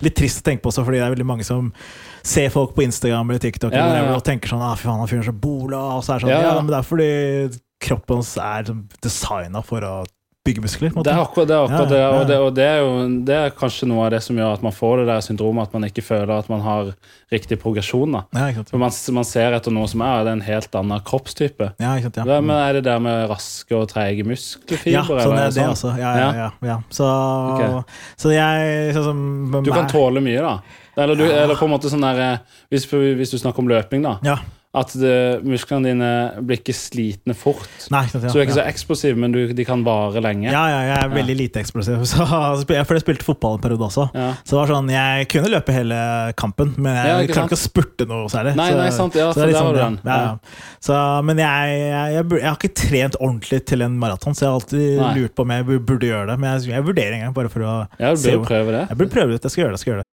[0.03, 1.71] litt trist å tenke på også, fordi det er veldig mange som
[2.23, 4.15] ser folk på Instagram eller TikTok Ja, ja, ja.
[4.15, 5.83] og tenker sånn ah, fy faen, han fyren er så bola.
[5.97, 7.13] Og så er det sånn, Ja, men det er fordi
[7.83, 9.95] kroppen hans er designa for å
[10.43, 10.91] bygge muskler.
[10.91, 12.87] Det er akkurat det, er akkurat det, og det, og det er jo
[13.27, 15.77] det er kanskje noe av det som gjør at man får det der syndromet, at
[15.77, 16.89] man ikke føler at man har
[17.31, 18.17] riktig progresjon.
[18.17, 18.51] da.
[18.67, 21.71] For man, man ser etter noe som er, det er en helt annen kroppstype.
[21.79, 22.39] Ja, sant, ja.
[22.43, 24.97] Men er det der med raske og treige muskelfibre?
[24.97, 25.75] Ja, sånn eller er det sånn?
[25.77, 25.95] også.
[26.01, 26.79] Ja, ja, ja, ja.
[26.91, 27.07] Så,
[27.55, 27.99] okay.
[28.19, 30.81] så jeg sånn som Du kan tåle mye, da.
[30.97, 34.05] Eller, du, eller på en måte sånn der eh, hvis, hvis du snakker om løping,
[34.05, 34.17] da.
[34.25, 34.37] Ja.
[34.73, 36.07] At det, musklene dine
[36.41, 37.67] blir ikke slitne fort.
[37.93, 38.63] Nei, sant, ja, Så du er ikke ja.
[38.63, 40.47] så eksplosiv, men du, de kan vare lenge.
[40.49, 41.99] Ja, ja, jeg er veldig lite eksplosiv.
[42.09, 44.07] Så, for jeg spilte fotball en periode også.
[44.41, 45.99] Så det var sånn, Jeg kunne løpe hele
[46.41, 48.55] kampen, men jeg Ja, ikke ikke spurte noe særlig.
[48.57, 50.41] Nei, nei, sant, ja, så det er sånn, den.
[50.81, 50.97] Så,
[51.29, 54.57] men jeg, jeg, jeg, jeg har ikke trent ordentlig til en maraton, så jeg har
[54.57, 55.11] alltid Nei.
[55.19, 56.39] lurt på om jeg burde gjøre det.
[56.41, 58.83] Men jeg, jeg vurderer en gang, bare for å bør hvor- prøve det.
[58.89, 59.43] Jeg burde prøve det.
[59.45, 59.77] Jeg skal gjøre det.
[59.77, 60.12] Jeg skal gjøre det.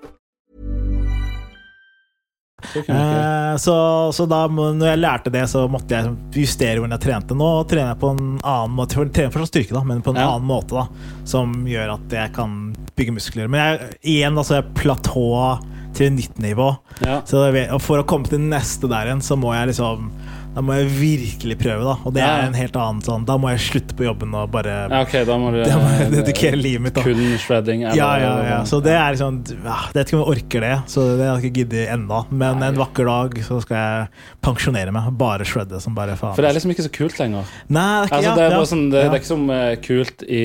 [2.75, 3.75] Eh, så,
[4.15, 7.37] så da når jeg lærte det, så måtte jeg justere hvordan jeg trente.
[7.37, 10.21] Nå trener jeg på en annen måte, jeg trener fortsatt styrke, da, men på en
[10.21, 10.29] Ja.
[10.35, 10.75] annen måte.
[10.75, 10.87] da
[11.27, 13.49] Som gjør at jeg kan bygge muskler.
[13.51, 16.69] Men jeg, igjen, altså, jeg platået til nytt nivå.
[17.03, 17.21] Ja.
[17.27, 17.43] Så
[17.83, 20.09] for å komme til neste der igjen, så må jeg liksom
[20.51, 21.93] Da må jeg virkelig prøve, da.
[22.03, 24.73] Og det er en helt annen sånn Da må jeg slutte på jobben og bare
[24.91, 27.05] Ja, okay, da må du Da må jeg eh, dedikere livet mitt, da.
[27.05, 27.85] Kun shredding.
[27.85, 28.57] eller- Ja, ja, ja.
[28.67, 31.39] Så det er liksom ja, Jeg vet ikke om jeg orker det, så det har
[31.39, 32.21] jeg ikke giddet ennå.
[32.43, 34.07] Men en vakker dag så skal jeg
[34.43, 35.11] pensjonere meg.
[35.21, 36.35] Bare shredde som bare faen.
[36.35, 37.47] For det er liksom ikke så kult lenger.
[37.71, 39.75] Nei, det er ikke, Altså, det, er ja, sånn, det, det er ikke som uh,
[39.87, 40.43] kult i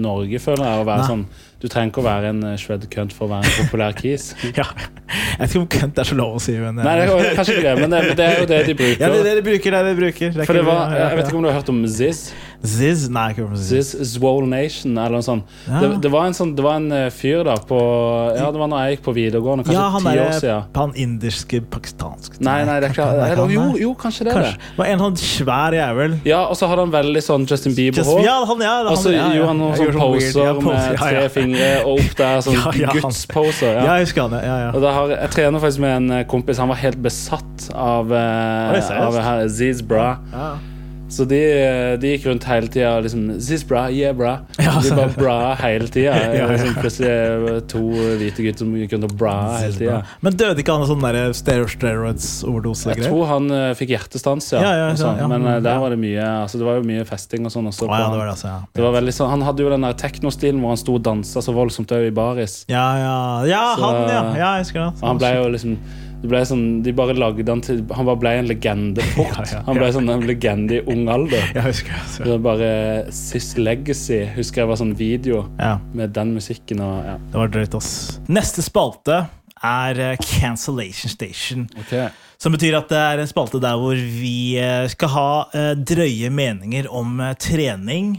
[0.00, 1.14] Norge, føler jeg, å være Nei.
[1.14, 1.24] sånn
[1.60, 4.30] Du trenger ikke å være en eh, shred cunt for å være en populær kis.
[4.58, 4.64] ja.
[4.70, 7.56] Jeg vet ikke om kønt er så lov å si, men Nei, det er kanskje
[7.58, 9.02] ikke det, men det, det er jo det de bruker.
[9.02, 9.74] Ja, det er det de bruker.
[9.74, 10.32] Det er det de bruker.
[10.36, 12.22] Det For det var, Jeg vet ikke om du har hørt om Ziz?
[12.62, 13.06] Ziz?
[13.08, 13.90] Nei, ikke Ziz.
[13.94, 15.44] Ziz Zwole Nation, eller noe sånt.
[15.66, 15.78] Ja.
[15.80, 17.78] Det, det var en sånn Det var en eh, fyr da på
[18.36, 20.40] Ja, det var når jeg gikk på videregående, kanskje Ja, han ti år siden.
[20.40, 20.76] siden.
[20.76, 23.46] han indiske, pakistansk Nei, nei, det er ikke det.
[23.54, 24.58] jo, jo, kanskje det er Kanskje.
[24.60, 24.76] det.
[24.76, 26.18] Var en sånn svær jævel.
[26.28, 28.22] Ja, og så hadde han veldig sånn Justin Bieber-hår.
[28.28, 29.34] ja, han, ja, Og så ja, ja.
[29.40, 32.72] gjorde han noen sånne sånn poser med ja, tre fingre og opp der, sånn Ja,
[32.76, 33.72] ja, han- gudsposer.
[33.72, 33.94] Ja, Ja.
[33.96, 34.58] jeg husker han, ja.
[34.66, 34.70] ja.
[34.76, 36.58] Og har, jeg trener faktisk med en eh, kompis.
[36.60, 40.18] Han var helt besatt av, uh, av her, Ziz Bra.
[40.32, 40.50] Ja.
[41.10, 44.38] Så de, eh, de gikk rundt hele tida og liksom This Bra, yeah, bra.
[44.58, 46.14] Ja, de var bra hele tida.
[46.40, 46.46] Ja.
[46.46, 47.80] Liksom, plutselig eh, to
[48.20, 49.98] hvite gutter som gikk rundt og bra hele tida.
[50.24, 52.94] Men døde ikke han av sånn derre steroids-overdose?
[52.94, 54.62] Jeg tror han uh, fikk hjertestans, ja.
[54.62, 55.18] Ja, sånn.
[55.30, 57.88] Men uh, der var det mye Altså det var jo mye festing og sånn også.
[57.88, 58.54] Det var det, altså.
[58.76, 61.42] Det var veldig sånn, Han hadde jo den der teknostilen hvor han sto og dansa
[61.44, 62.62] så voldsomt òg i baris.
[62.70, 63.16] ja, ja.
[63.80, 64.22] han, ja.
[64.38, 64.54] ja.
[64.60, 64.92] Jeg husker det.
[65.00, 65.76] Og han ble jo liksom
[66.22, 69.38] sånn, De bare lagde han til Han bare ble en legende fort.
[69.38, 69.94] Ja, ja, Han ble ja.
[69.96, 71.44] sånn en legende i ung alder.
[71.54, 72.24] Jeg husker altså.
[72.28, 72.70] Det bare
[73.16, 77.18] Sis Legacy husker jeg var sånn video Ja, med den musikken og ja.
[77.32, 77.92] det var drøyt, ass.
[78.28, 79.22] Neste spalte
[79.60, 81.66] er eh, Cancellation Station.
[81.82, 82.08] Okay.
[82.40, 86.30] Som betyr at det er en spalte der hvor vi eh, skal ha eh, drøye
[86.32, 88.14] meninger om trening.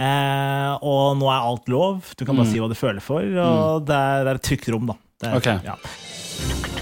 [0.00, 2.14] Eh, og nå er alt lov.
[2.16, 3.20] Du kan bare si hva du føler for.
[3.20, 4.96] Og det, er, det er et trygt rom, da.
[5.20, 6.79] Det er, Ok.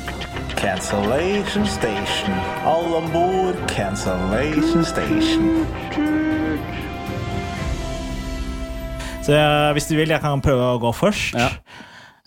[0.59, 2.35] Cancellation Station.
[2.67, 3.57] Alle om bord.
[3.71, 5.67] Cancellation Station.
[9.23, 11.37] Så eh, hvis du vil, jeg kan prøve å gå først.
[11.39, 11.51] Ja.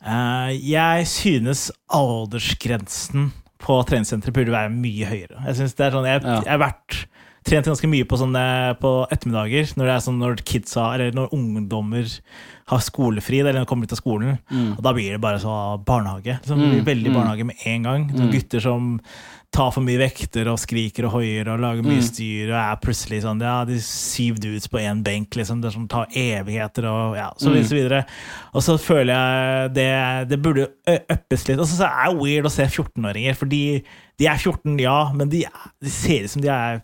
[0.01, 5.43] Eh, jeg synes aldersgrensen på treningssenteret burde være mye høyere.
[5.49, 6.39] Jeg, synes det er sånn, jeg, Ja.
[6.45, 7.01] jeg har vært
[7.45, 8.45] trent ganske mye på, sånne,
[8.81, 12.07] på ettermiddager, når det er sånn når kidsa, eller når ungdommer
[12.71, 14.37] har skolefri, eller kommer ut av skolen.
[14.49, 14.71] Mm.
[14.77, 15.53] Og da blir det bare så
[15.85, 16.39] barnehage.
[16.47, 18.09] Så det blir veldig barnehage med en gang.
[18.15, 18.97] Så gutter som
[19.51, 21.89] tar for mye vekter og skriker og hoier og lager Mm.
[21.91, 25.59] mye styr og er plutselig sånn Ja, de syv dudes på én benk, liksom.
[25.61, 27.53] Det som tar evigheter og ja, så Mm.
[27.57, 27.67] videre.
[27.67, 28.05] Så videre.
[28.55, 31.59] Og så føler jeg det, det burde uppes litt.
[31.59, 33.83] Og så er det weird å se 14-åringer, for de
[34.21, 35.43] er 14, ja, men de,
[35.83, 36.81] de ser ut som de er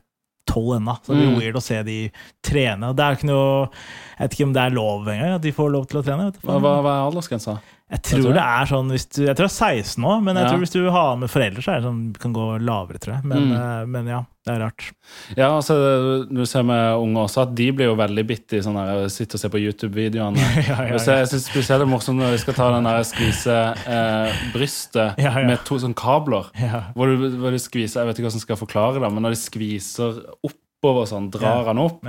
[0.57, 0.97] 12 ennå.
[1.05, 1.39] Så det blir Mm.
[1.39, 1.97] weird å se de
[2.43, 2.91] trene.
[2.97, 3.69] Det er ikke noe
[4.17, 6.31] Jeg vet ikke om det er lov engang, at de får lov til å trene.
[6.31, 7.59] Vet du, Hva, hva, hva er aldersgrensa?
[7.89, 10.43] Jeg tror tror det er sånn du, Jeg tror det er 16 nå, men jeg
[10.43, 10.49] Ja.
[10.51, 13.23] tror hvis du har med foreldre, så er det sånn kan gå lavere, tror jeg.
[13.23, 13.53] Men, Mm.
[13.55, 14.91] eh, men ja, det er rart.
[15.37, 18.75] Ja, altså, du ser med unge også at de blir jo veldig bitte i sånn
[18.75, 20.35] der Sitter og ser på YouTube-videoene.
[20.67, 23.57] Ja, ja, Jeg synes spesielt det er morsomt når de skal ta den der skvise
[23.87, 26.51] eh, brystet med to sånne kabler.
[26.93, 29.31] Hvor, du, hvor de skviser, Jeg vet ikke hvordan jeg skal forklare det, men når
[29.37, 32.03] de skviser oppover sånn, drar han opp,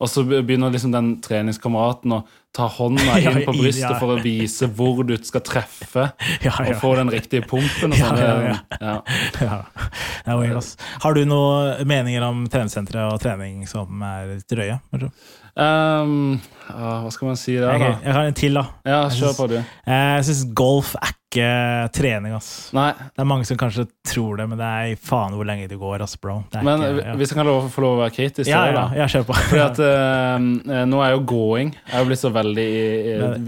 [0.00, 4.68] og så begynner liksom den treningskameraten å ta hånda inn på brystet for å vise
[4.70, 6.08] hvor du skal treffe,
[6.68, 8.20] og få den riktige pumpen og sånn.
[8.20, 8.96] ja, ja.
[9.44, 9.60] Ja.
[11.04, 14.78] Har du noen meninger om treningssentre og trening som er drøye?
[15.54, 17.98] Um, hva skal man si der, Jeg, da?
[18.04, 18.64] jeg har en til, da.
[18.86, 19.58] Ja, Jeg kjør på, du.
[19.90, 21.44] Jeg syns golf er ikke
[21.90, 22.70] trening, ass.
[22.76, 25.78] Nei, Det er mange som kanskje tror det, men det er faen hvor lenge det
[25.80, 26.38] går, ass, bro.
[26.62, 27.14] Men ikke, ja.
[27.18, 29.38] hvis jeg kan lov, få lov å være kritisk ja, ja, ja, kjør på.
[29.50, 32.68] Fordi at uh, Nå er jo gåing er jo blitt så veldig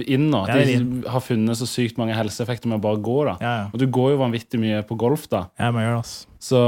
[0.07, 0.45] inn nå.
[0.51, 3.19] Ja, de har funnet så sykt mange helseeffekter med å bare gå.
[3.31, 3.67] da Ja, ja.
[3.73, 5.47] Og du går jo vanvittig mye på golf, da.
[5.61, 6.17] Jeg må gjøre det, ass.
[6.47, 6.59] Så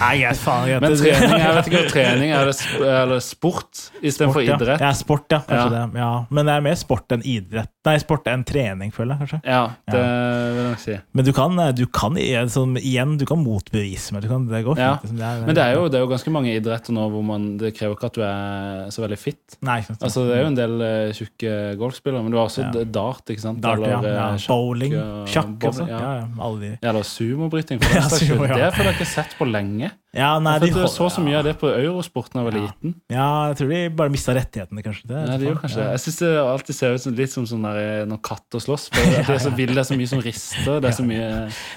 [0.00, 0.68] Nei, jeg, faen.
[0.70, 4.56] jeg, Men trening jeg vet ikke om trening er eller sport istedenfor ja.
[4.56, 4.82] idrett.
[4.82, 5.42] Ja, sport, ja.
[5.46, 5.68] Kanskje Ja.
[5.76, 5.81] det.
[5.94, 6.10] Ja.
[6.30, 7.70] Men det er mer sport enn idrett.
[7.86, 9.40] Nei, sport enn trening, føler jeg, kanskje.
[9.48, 10.96] Ja, det vil jeg nok si.
[11.18, 12.18] Men du kan, du kan
[12.52, 14.22] sånn, igjen, du kan motbevise meg.
[14.22, 14.92] Du kan, det går Ja.
[15.02, 15.18] liksom.
[15.18, 17.56] Det er, Men det er, jo, det er jo ganske mange idretter nå hvor man,
[17.58, 19.58] det krever ikke at du er så veldig fit.
[19.62, 20.02] Nei, ikke sant.
[20.06, 22.84] Altså Det er jo en del uh, tjukke golfspillere, men du har også Ja.
[22.84, 23.24] dart.
[23.28, 23.60] ikke sant?
[23.60, 23.78] Dart.
[23.82, 24.30] Eller, ja.
[24.36, 24.38] ja.
[24.46, 24.92] Bowling.
[25.26, 25.58] Sjakk.
[25.88, 25.88] Ja.
[25.88, 26.26] Ja.
[26.82, 27.82] Ja, eller sumobryting.
[27.82, 28.54] for Ja, sumo, ja.
[28.56, 29.90] Det føler jeg ikke sett på lenge.
[30.12, 32.64] Ja, nei, de jeg så så mye av det på Eurosport da jeg var Ja.
[32.66, 32.94] liten.
[33.08, 35.06] Ja, jeg tror de bare mista rettighetene, kanskje.
[35.08, 35.86] Det, nei, det gjør kanskje det.
[35.94, 38.90] Jeg syns det alltid ser ut som litt som sånn der, når katter slåss.
[38.92, 40.80] Det er så vilt, det er så mye som rister.
[40.84, 41.30] Det er så mye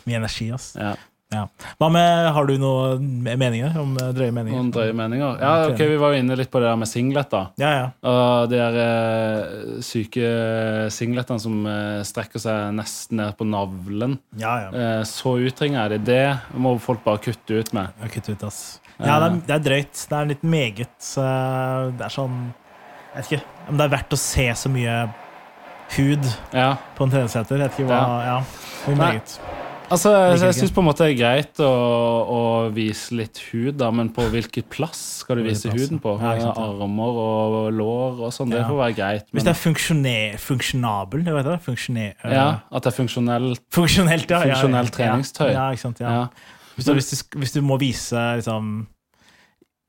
[0.06, 0.74] Mye energi, ass.
[0.76, 0.96] ja,
[1.34, 1.48] Ja.
[1.82, 3.74] Hva med, Har du noen meninger?
[3.82, 4.56] Om eh, drøye meninger?
[4.60, 5.40] noen drøye meninger.
[5.42, 7.30] Ja, ok, Vi var jo inne litt på det der med singlet.
[7.34, 7.88] da Ja, ja.
[8.06, 10.30] Og de der eh, syke
[10.94, 14.20] singletene som eh, strekker seg nesten ned på navlen.
[14.38, 14.70] ja, ja.
[14.72, 16.02] Eh, så utringa er de.
[16.06, 16.22] Det
[16.62, 17.90] må folk bare kutte ut med.
[18.02, 18.80] Ja, kutte ut, ass.
[19.00, 20.06] Ja, det er, det er drøyt.
[20.08, 20.96] Det er litt meget.
[21.16, 22.38] Det er sånn
[23.16, 24.96] Jeg vet ikke om det er verdt å se så mye
[25.98, 27.58] hud Ja, på en treningssenter.
[27.60, 28.40] Jeg vet ikke hva Ja,
[28.86, 29.14] det er Nei.
[29.90, 30.12] Altså
[30.46, 31.70] Jeg syns på en måte det er greit å,
[32.36, 32.40] å
[32.76, 36.16] vise litt hud, da, men på hvilken plass skal du vise huden på?
[36.22, 36.52] ja.
[36.56, 38.50] Armer og lår og sånn.
[38.54, 38.68] Det Ja.
[38.70, 39.30] får være greit.
[39.32, 39.62] Hvis det er
[40.40, 43.62] funksjonabel, det det, funksjoner, ja, at det er funksjonelt.
[43.72, 44.42] Funksjonelt, ja.
[44.48, 45.52] Funksjonelt treningstøy.
[45.52, 46.10] Ja, ikke sant, ja.
[46.10, 46.28] Ja.
[46.76, 48.88] Hvis, du, hvis, du, hvis du må vise liksom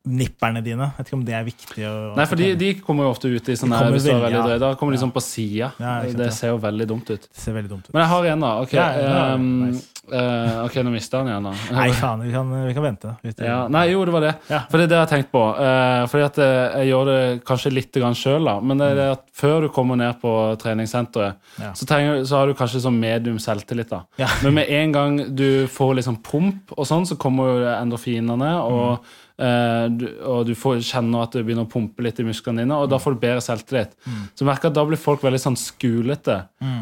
[0.06, 3.04] nipperne dine, Jeg vet ikke om det er viktig å Nei, for de, de kommer
[3.08, 4.58] jo ofte ut i sånn her hvis det er veldig- veldig drøy.
[4.62, 5.72] Da kommer de sånn på sida.
[5.82, 7.26] Ja, det ser jo veldig dumt ut.
[7.26, 7.92] Det ser veldig dumt ut.
[7.94, 8.52] Men jeg har en, da.
[8.62, 9.84] Ok, Ja, ja, ehm, nice.
[10.12, 11.54] uh, ok, nå mista han igjen, da.
[11.74, 13.16] Nei, faen, vi kan, vi kan vente.
[13.24, 14.34] Hvis Ja, nei, jo, det var det.
[14.46, 15.42] For det er det jeg har tenkt på.
[15.58, 18.60] Uh, fordi at eh, jeg gjør det kanskje litt sjøl, da.
[18.60, 21.34] Men det er det at før du kommer ned på treningssenteret,
[21.74, 23.88] så, trenger, så har du kanskje sånn medium selvtillit.
[23.90, 24.04] da.
[24.42, 29.02] Men med en gang du får liksom pump og sånn, så kommer jo endorfinene, og,
[29.02, 32.88] du, og du får, kjenner at det begynner å pumpe litt i musklene dine, og
[32.88, 33.92] da får du bedre selvtillit.
[34.32, 36.38] Så jeg merker at da blir folk veldig sånn skulete.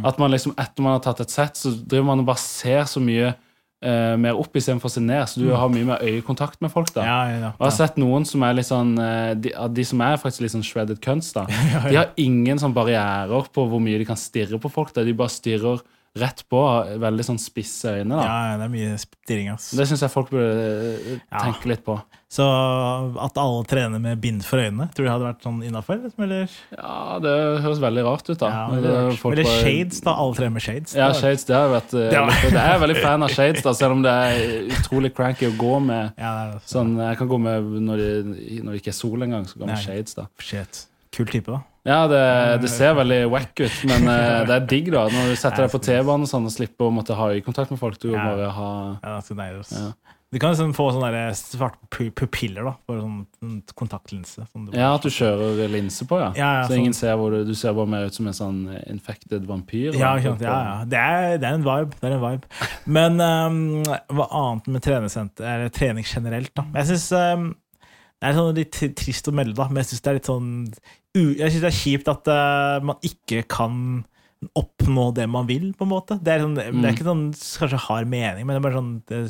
[0.06, 2.86] At man liksom etter man har tatt et sett, så driver man og bare ser
[2.90, 3.32] så mye
[3.84, 5.24] eh, mer opp istedenfor å se ned.
[5.30, 6.92] Så du har mye mer øyekontakt med folk.
[6.94, 7.04] da.
[7.06, 7.50] Ja, ja, ja.
[7.56, 10.44] Og jeg har sett noen som er litt sånn eh, De, de som er faktisk
[10.46, 11.46] litt sånn shredded cunts, da.
[11.90, 14.94] De har ingen sånn barrierer på hvor mye de kan stirre på folk.
[14.94, 15.04] Da.
[15.06, 15.82] De bare stirrer
[16.16, 16.60] rett på.
[17.02, 18.14] Veldig sånn spisse øyne.
[18.14, 18.24] da.
[18.24, 19.70] Ja, det er mye stirring, ass.
[19.74, 20.52] Det syns jeg folk burde
[20.98, 21.38] tenke Ja.
[21.48, 21.96] tenke litt på.
[22.34, 22.42] Så
[23.22, 26.00] at alle trener med bind for øynene, tror du hadde vært sånn innafor?
[26.18, 26.48] Eller?
[26.76, 28.48] Ja, det høres veldig rart ut, da.
[28.48, 30.14] Ja, eller, eller shades, da.
[30.18, 30.94] Alle trener med shades.
[30.94, 33.30] Ja, Det shades, det har jeg vært eh, Det var- Jeg er veldig fan av
[33.30, 37.28] shades, da, selv om det er utrolig cranky å gå med Ja, sånn Jeg kan
[37.28, 40.14] gå med når det, når det ikke er sol engang, så går jeg med shades,
[40.14, 40.26] da.
[40.38, 40.86] Shit.
[41.12, 41.62] Kul type, da.
[41.84, 42.20] Ja, det,
[42.62, 45.04] det ser veldig wack ut, men eh, det er digg, da.
[45.12, 47.80] Når du setter deg på T-banen og sånn og slipper å måtte ha øyekontakt med
[47.82, 47.98] folk.
[48.00, 48.24] Du Ja.
[48.24, 48.70] bare ha
[49.02, 49.36] Ja, så.
[49.36, 49.92] Ja.
[50.34, 52.72] Du kan liksom få sånne svarte pupiller, da.
[52.88, 54.46] For sånn sånn kontaktlinse.
[54.50, 56.32] Sånn du Ja, at du kjører linse på, ja.
[56.34, 56.80] Ja, ja, så sånn.
[56.80, 58.58] ingen ser hvor du Du ser bare mer ut som en sånn
[58.90, 59.94] infected vampyr.
[59.94, 60.84] Ja, ja, ja.
[60.88, 61.94] Det, er, det er en vibe.
[62.00, 62.48] Det er en vibe.
[62.86, 66.64] Men um, hva annet med treningssenter, eller trening generelt, da?
[66.80, 67.06] Jeg syns
[68.24, 70.48] det er sånn litt trist å melde, da, men jeg syns det er litt sånn
[71.14, 73.76] Jeg synes det er kjipt at uh, man ikke kan
[74.58, 76.16] oppnå det man vil, på en måte.
[76.20, 76.82] Det er, sånn, det Mm.
[76.84, 79.20] er ikke sånn kanskje har mening, men det er bare sånn det,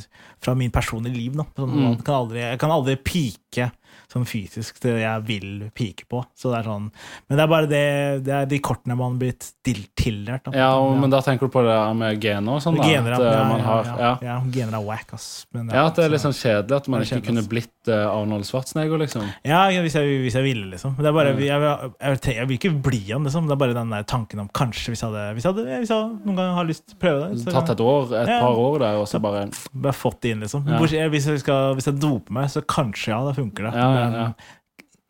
[0.42, 1.36] fra min personlige liv.
[1.36, 1.82] Sånn, Mm.
[1.84, 3.68] man kan aldri, jeg kan aldri pike
[4.12, 6.22] sånn fysisk det jeg vil pike på.
[6.36, 6.90] Så det er sånn,
[7.28, 10.50] men det er bare det, det er de kortene man blir til- tillært.
[10.54, 12.76] Ja, og, men da tenker du på det med gener og sånn?
[12.82, 13.32] Gener, at ja.
[13.40, 14.12] eh, man har, ja, ja.
[14.28, 14.36] ja.
[14.54, 15.46] Gener er wack, ass.
[15.54, 18.04] Men, Ja, at det er litt sånn kjedelig at man ikke kjedelig, kunne blitt eh,
[18.10, 19.26] Arnold Schwarzenegger, liksom.
[19.44, 20.96] Ja, ja, hvis jeg, hvis jeg ville, liksom.
[20.98, 23.48] Det er bare, jeg, jeg, vil- jeg, jeg vil ikke bli han, liksom.
[23.50, 25.92] Det er bare den der tanken om kanskje, hvis jeg hadde, hvis jeg, hadde, hvis
[25.94, 27.40] jeg noen gang har lyst til å prøve det.
[27.44, 28.40] så- Tatt et år, et Ja.
[28.40, 30.66] par år der, og så bare Bare fått det inn, liksom.
[30.68, 30.78] Ja.
[30.78, 33.74] Hvis, jeg skal, hvis jeg doper meg, så kanskje ja, da funker det.
[33.84, 34.28] Ja, ja, ja.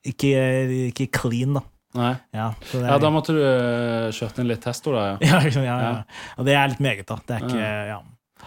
[0.04, 0.32] Ikke,
[0.90, 1.62] ikke clean, da.
[1.94, 2.14] Nei.
[2.34, 5.04] Ja, så det er, Ja, da måtte du uh, kjørt inn litt testo, da.
[5.22, 5.38] Ja.
[5.38, 5.76] ja, ja, ja.
[5.84, 5.94] Ja.
[6.38, 7.20] Og det er litt meget, da.
[7.24, 8.00] Det er ikke Ja.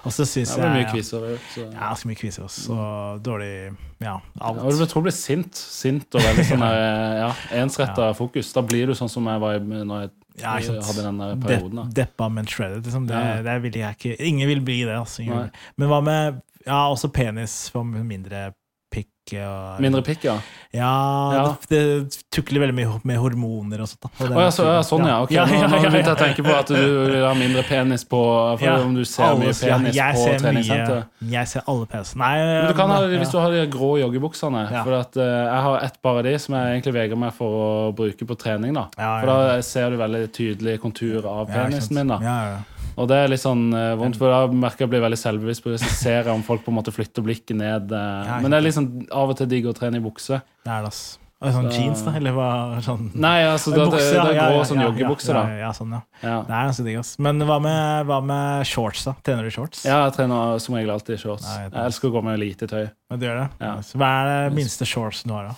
[0.06, 1.24] Og så syns Det er mye kviser.
[1.50, 1.64] Så.
[1.72, 2.50] Ja, ganske mye kviser.
[2.54, 2.76] Så
[3.26, 3.72] dårlig
[4.04, 4.60] Ja, alt.
[4.62, 5.58] Og du blir sint.
[5.58, 6.66] Sint og veldig sånn
[7.24, 7.32] ja,
[7.64, 8.52] ensretta fokus.
[8.54, 10.12] Da blir du sånn som jeg var i når jeg
[10.44, 11.80] Ja, hadde den der perioden.
[11.82, 11.88] da.
[12.04, 12.84] deppa, men shredded.
[12.86, 13.08] Liksom.
[13.10, 13.42] Det, Ja.
[13.48, 14.94] det vil jeg ikke Ingen vil bli det.
[15.00, 15.24] Altså.
[15.26, 18.54] Ingen Men hva med Ja, også penis for mindre
[19.36, 20.38] og Mindre pikk, ja.
[20.74, 21.44] Ja, Ja.
[21.70, 21.80] Det,
[22.12, 24.06] det tukler veldig mye med hormoner og sånt.
[24.20, 25.22] Og Å, ja, så, ja, sånn, ja.
[25.24, 26.76] Ok, Ja, Nå, nå begynte jeg å tenke på at du
[27.12, 28.20] vil ha mindre penis på
[28.60, 30.42] For om du ser Alle- mye penis på treningssenteret.
[30.42, 31.04] treningssenter.
[31.32, 32.16] Jeg ser alle penis.
[32.16, 33.00] Nei, Men du kan ha.
[33.08, 34.64] Hvis du har de grå joggebuksene.
[34.84, 37.48] For at, uh, Jeg har ett par av de som jeg egentlig vegrer meg for
[37.48, 38.74] å bruke på trening.
[38.74, 42.08] da For da ser du veldig tydelig kontur av penisen min.
[42.08, 42.58] da Ja, ja.
[42.98, 45.70] Og det er litt sånn eh, vondt, for da merker jeg blir veldig selvbevisst på
[45.76, 45.80] det.
[45.84, 47.92] Så ser jeg om folk på en måte flytter blikket ned.
[47.94, 50.42] eh, Ja, men det er liksom av og til digg å trene i bukse.
[50.66, 51.20] Det er det, ass.
[51.40, 52.12] Og Sånn Så- jeans, da?
[52.18, 52.82] Eller hva?
[52.82, 55.34] Sånn Nei, altså det, det, Bukse, det er ja, grå ja, sånn ja, joggebukse, ja,
[55.38, 55.44] da.
[55.54, 56.02] Ja, ja, sånn, ja.
[56.24, 56.38] Ja.
[56.42, 57.12] Det er ganske digg, ass.
[57.22, 59.14] Men hva med, hva med shorts, da?
[59.22, 59.84] Trener du shorts?
[59.86, 61.46] Ja, jeg trener som regel alltid i shorts.
[61.46, 62.90] Nei, det- Jeg elsker å gå med lite tøy.
[63.08, 63.44] Men det gjør det?
[63.64, 63.70] Ja.
[63.88, 65.54] Så Hva er det minste shorts du har, da?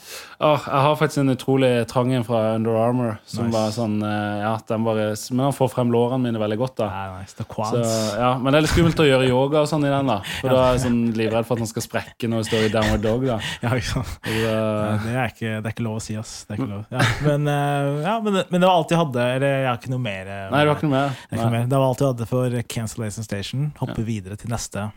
[0.45, 3.15] Oh, jeg har faktisk en utrolig trang en fra Under Armour.
[3.25, 3.55] Som Nice.
[3.55, 6.89] var sånn eh, Ja, den bare Men han får frem lårene mine veldig godt, da.
[6.93, 7.33] Nei, nice.
[7.39, 7.81] The Så,
[8.21, 10.19] ja, men det er litt skummelt å gjøre yoga og sånn i den, da.
[10.43, 12.71] For da er jeg sånn livredd for at den skal sprekke når jeg står i
[12.77, 13.39] downward dog, da.
[13.65, 14.13] Ja, ikke sant?
[14.29, 16.35] Og da- Det er ikke, det er ikke lov å si, ass.
[16.45, 16.85] Det er ikke lov.
[16.93, 19.25] Ja, men, eh, ja, men, men det var alt jeg hadde.
[19.39, 20.29] Eller jeg har ikke noe mer.
[20.37, 21.17] eh, Nei, du har ikke noe mer?
[21.17, 21.67] Det, er ikke noe mer.
[21.73, 23.71] det var alt jeg hadde for Cancellation Station.
[23.81, 24.91] Hoppe videre til neste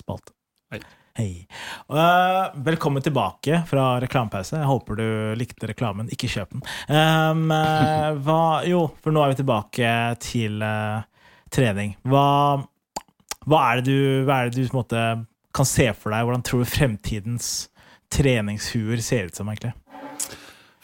[0.00, 0.32] spalte.
[0.72, 0.80] Hei.
[1.14, 1.46] Hei.
[1.86, 4.56] Uh, velkommen tilbake fra reklamepause.
[4.58, 5.04] Jeg håper du
[5.38, 6.08] likte reklamen.
[6.10, 6.64] Ikke kjøp den.
[6.90, 9.92] Um, uh, hva, jo, for nå er vi tilbake
[10.24, 11.06] til uh,
[11.54, 11.94] trening.
[12.10, 12.24] Hva,
[13.46, 15.04] hva er det du, er det du måte,
[15.54, 16.26] kan se for deg?
[16.26, 17.52] Hvordan tror du fremtidens
[18.10, 19.70] treningshuer ser ut som, egentlig?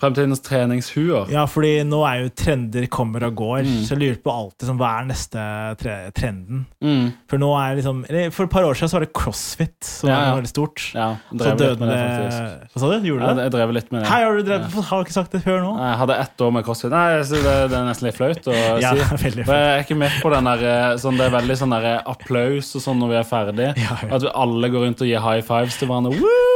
[0.00, 1.28] Fremtidens treningshuer.
[1.28, 3.82] Ja, fordi nå er jo trender kommer og går, Mm.
[3.84, 5.42] så jeg lurer på alltid sånn, hva er neste
[5.76, 6.62] tre trenden?
[6.82, 7.12] Mm.
[7.28, 7.98] For nå er liksom
[8.32, 10.86] For et par år siden så var det crossfit som Ja, var veldig stort.
[10.94, 12.70] Ja, Så døde med det, det.
[12.72, 13.06] Hva sa du?
[13.10, 13.44] Gjorde Ja, du det?
[13.44, 14.08] jeg drev litt med det.
[14.08, 15.72] Hei, har du drevet, har ikke sagt det før nå?
[15.78, 16.90] Jeg hadde ett år med crossfit.
[16.90, 19.04] Nei, det, det er nesten litt flaut å Ja, si.
[19.28, 21.76] veldig For jeg er ikke med på den der eh, sånn, Det er veldig sånn
[21.76, 23.68] der applaus og sånn når vi er ferdig.
[23.76, 24.14] Ja, ja.
[24.16, 26.16] At vi alle går rundt og gir high fives til hverandre.
[26.16, 26.49] Woo!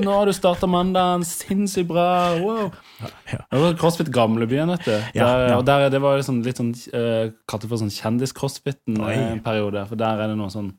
[0.00, 1.24] Nå har du starta mandagen.
[1.26, 2.06] Sinnssykt bra.
[2.40, 2.74] Wow.
[3.00, 3.10] Ja.
[3.32, 3.72] ja.
[3.80, 4.94] CrossFit Gamlebyen, vet du.
[5.16, 5.60] Ja, der, ja.
[5.66, 9.12] Der, det var liksom litt sånn uh, for sånn kjendis-crossfiten Oi.
[9.12, 9.84] eh, en periode.
[9.90, 10.72] For der er det noe sånn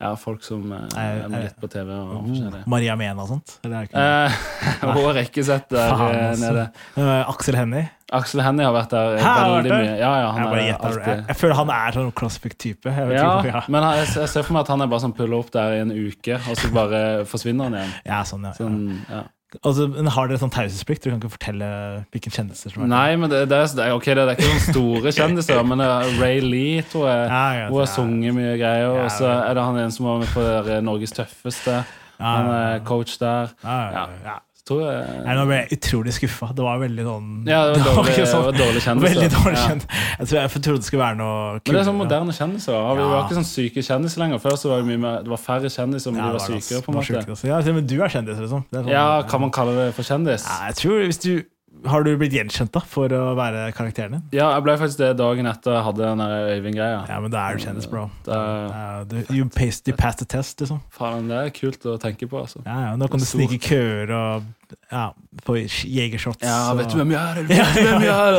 [0.00, 2.62] ja, folk som eh, Er- med litt på TV og forskjellig.
[2.68, 3.54] Maria Mena og sånt?
[3.64, 4.40] Eller er Eh,
[4.96, 6.50] Hun har ikke sett der Faen, eh, altså.
[6.50, 6.64] nede.
[7.00, 7.86] Eh, Aksel Hennie?
[8.14, 9.94] Aksel Hennie har vært der Hæ, veldig mye.
[9.98, 12.92] Ja, ja, han Jeg, er jeg, alltid jeg føler han er sånn crossfit-type.
[13.16, 13.62] Ja, ja.
[13.72, 15.80] men jeg, jeg ser for meg at han er bare sånn puller opp der i
[15.82, 17.96] en uke, og så bare forsvinner han igjen.
[18.06, 18.52] ja, sånn, ja.
[18.60, 18.78] Sånn,
[19.10, 19.24] ja.
[19.62, 21.04] Altså, har dere sånn taushetsplikt?
[21.04, 21.66] Du kan ikke fortelle
[22.10, 25.12] hvilke kjendiser som er Nei, men det, det, er, er, det er ikke sånne store
[25.18, 27.28] kjendiser, men det er Ray Lee, tror jeg.
[27.30, 28.88] Ja, ja, Hun har sunget mye greier.
[28.88, 30.48] Ja, Og så er det han en som var med på
[30.88, 31.78] Norges tøffeste.
[32.18, 33.54] Han er coach der.
[33.62, 34.04] Ja, Ja.
[34.26, 34.36] ja.
[34.66, 36.48] Tror jeg Nei, Nå ble jeg utrolig skuffa.
[36.58, 39.04] Det var veldig sånn Ja, det var dårlig- det var dårlig kjendis.
[39.06, 39.66] Veldig dårlig Ja.
[39.68, 39.86] kjendis.
[40.18, 42.74] Jeg tror jeg trodde det skulle være noe Men det er sånn moderne kjendiser.
[42.74, 43.08] Vi Ja.
[43.12, 44.38] var ikke sånn syke kjendiser lenger.
[44.42, 46.82] Før så var det, mye mer, det var færre kjendiser, men Ja, de var sykere.
[46.82, 47.46] på en måte altså.
[47.46, 48.64] Ja, men du er kjendis, liksom.
[48.74, 50.42] Sånn- Ja, Kan man kalle det for kjendis?
[50.44, 51.44] Ja, jeg tror hvis du
[51.86, 54.24] Har du blitt gjenkjent da for å være karakteren din?
[54.36, 57.00] Ja, jeg ble faktisk det dagen etter jeg hadde den Øyvind-greia.
[57.10, 58.08] Ja, men da er du kjendis, bro.
[58.26, 60.80] Det er- du, you, passed, you pass the test, liksom.
[60.90, 62.62] Faen, det er kult å tenke på, altså.
[62.66, 64.46] Ja, ja, nå kan du snike i køer og
[64.90, 65.04] ja,
[65.46, 66.42] få jegershots.
[66.42, 67.42] Ja, vet du hvem jeg er?
[67.50, 68.36] Vet du hvem jeg er?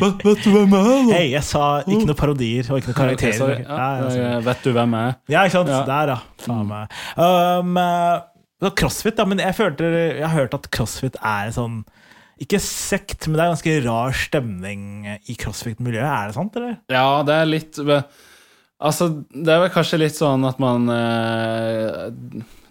[0.00, 1.12] Vet, vet du hvem jeg er?
[1.14, 3.62] Hei, jeg sa ikke noen parodier og ikke noen karakterer.
[3.66, 5.16] Ja, vet du hvem jeg er?
[5.34, 5.72] Ja, ikke sant?
[5.90, 6.20] Der, ja.
[6.44, 7.00] Faen meg.
[7.18, 9.26] Um, eh, crossfit, da.
[9.26, 11.80] Men jeg, følte, jeg har hørt at crossfit er en sånn
[12.40, 14.84] Ikke sekt, men det er ganske rar stemning
[15.28, 16.08] i crossfit-miljøet.
[16.08, 16.78] Er det sant, eller?
[16.88, 17.80] Ja, det er litt
[18.80, 22.06] Altså, det er vel kanskje litt sånn at man eh,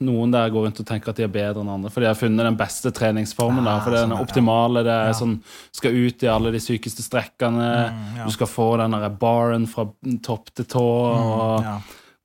[0.01, 2.17] Noen der går rundt og tenker at de er bedre enn andre, for de har
[2.17, 3.61] funnet den beste treningsformen.
[3.67, 4.25] da, Ah, for det er den sånn, ja.
[4.25, 4.83] optimale.
[4.87, 5.13] Det er Ja.
[5.19, 5.35] sånn
[5.71, 7.69] Skal ut i alle de sykeste strekkene.
[7.93, 8.25] Mm, ja.
[8.25, 9.85] Du skal få den derre baren fra
[10.23, 10.79] topp til tå.
[10.81, 11.79] og Mm, ja.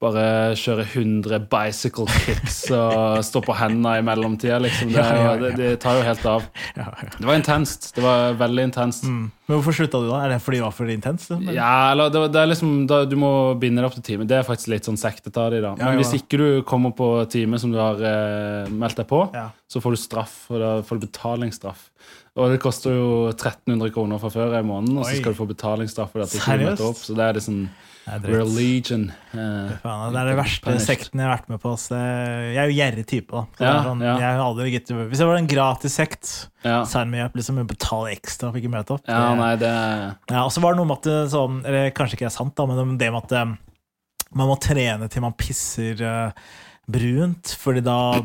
[0.05, 0.24] Bare
[0.61, 4.92] kjøre 100 bicycle kicks og stå på hendene i mellomtida, liksom.
[4.92, 5.36] Det, Ja, ja, ja.
[5.40, 6.44] det, det tar jo helt av.
[7.18, 7.90] Det var intenst.
[7.96, 9.07] Det var veldig intenst.
[9.09, 9.30] Mm.
[9.46, 10.22] Men hvorfor slutta du da?
[10.24, 11.30] Er det fordi det var for intenst?
[11.30, 11.57] liksom, eller?
[11.57, 13.30] Ja, eller det, det er liksom da, Du må
[13.61, 14.26] binde deg opp til time.
[14.28, 15.74] Det er faktisk litt sånn sektete av deg, da.
[15.80, 19.22] Men hvis ikke du kommer på time som du har eh, meldt deg på,
[19.70, 21.88] så får du straff, og da får du betalingsstraff.
[22.34, 25.46] Og det koster jo 1300 kroner fra før i måneden, og så skal du få
[25.52, 26.98] betalingsstraff for at du ikke møter opp.
[26.98, 27.61] Så det er det sånn
[28.05, 28.34] Det er drøyt.
[28.42, 29.05] religion.
[29.32, 30.86] eh, Faen, det er det verste punished.
[30.86, 31.72] sekten jeg har vært med på.
[31.80, 33.30] Så jeg er jo gjerrig type.
[33.32, 34.14] da så Ja, sånn, ja.
[34.20, 36.82] jeg har aldri gitt, Hvis det var en gratis sekt, Ja.
[36.84, 39.09] så er det mye Liksom, betale ekstra for ikke å møte opp.
[39.09, 39.72] ja, nei, det
[40.30, 42.55] Ja, og så var det noe med at det, sånn, eller kanskje ikke er sant,
[42.55, 43.57] da, men det med at eh,
[44.34, 46.32] man må trene til man pisser uh,
[46.90, 48.22] brunt, fordi da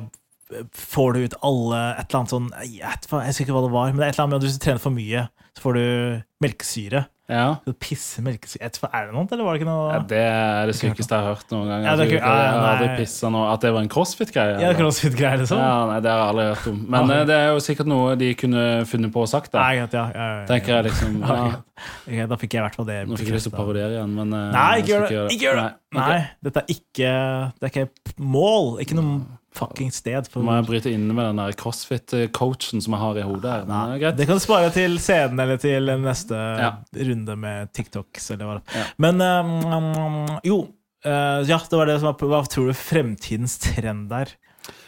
[0.73, 3.71] får du ut alle et eller annet sånn Jeg vet jeg husker ikke hva det
[3.75, 5.61] var, men det er et eller annet med at hvis du trener for mye, så
[5.61, 7.03] får du melkesyre.
[7.29, 7.59] Ja.
[7.61, 10.75] Så pisser melkesyre Er det noe, eller var det ikke noe ja, det er det
[10.79, 11.83] sykeste jeg har hørt noen gang.
[11.85, 14.55] Ja, det ikke- ja, jeg har aldri pissa noe At det var en crossfit-greie?
[14.63, 15.61] Ja, crossfit-greier, liksom?
[15.61, 16.79] Ja, nei, Det har jeg aldri hørt om.
[16.89, 19.51] Men eh, det er jo sikkert noe de kunne funnet på og sagt.
[19.53, 22.29] da Nei, greit, ja, ja, Tenker jeg liksom greit.
[22.29, 22.99] Da fikk jeg i hvert fall det.
[23.07, 25.21] Nå fikk jeg lyst til å parodiere igjen, men eh, Nei, ikke gjør det!
[25.37, 25.69] Ikke gjør det!
[25.93, 26.25] Nei, okay.
[26.45, 27.13] Dette er ikke
[27.59, 28.67] Det er ikke mål.
[28.83, 30.27] Ikke noe fucking sted.
[30.31, 33.51] For må jeg bryte inn med den crossfit-coachen som jeg har i hodet.
[33.51, 33.65] her.
[33.69, 34.11] Nei, det.
[34.17, 36.71] Det kan du spare til scenen eller til neste Ja.
[36.95, 38.31] runde med TikToks.
[38.35, 38.59] Eller hva.
[38.75, 38.83] Ja.
[38.97, 40.59] Men um, jo,
[41.05, 44.35] uh, ja, det var det som var Hva tror du fremtidens trend er?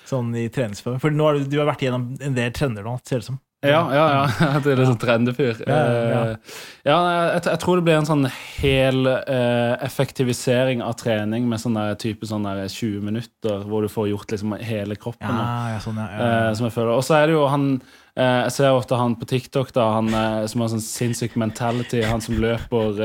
[0.05, 0.99] Sånn i treningsform?
[0.99, 3.30] For nå har du, du har vært gjennom en del trender nå, ser det ut
[3.32, 3.39] som.
[3.62, 4.05] Ja, ja,
[4.41, 4.59] ja.
[4.64, 5.59] Det er litt sånn trendefyr.
[5.70, 6.22] Ja, ja, ja.
[6.34, 6.53] Eh,
[6.89, 8.26] jeg, jeg tror det blir en sånn
[8.57, 14.34] hel uh, effektivisering av trening med sånn type sånn 20 minutter, hvor du får gjort
[14.34, 15.30] liksom hele kroppen.
[15.30, 16.95] Ja, ja, sånn, Eh, som jeg føler.
[16.95, 17.74] Og så er det jo han
[18.12, 20.09] Jeg ser ofte han på TikTok, da han
[20.51, 22.97] som har sånn sinnssyk mentality, han som løper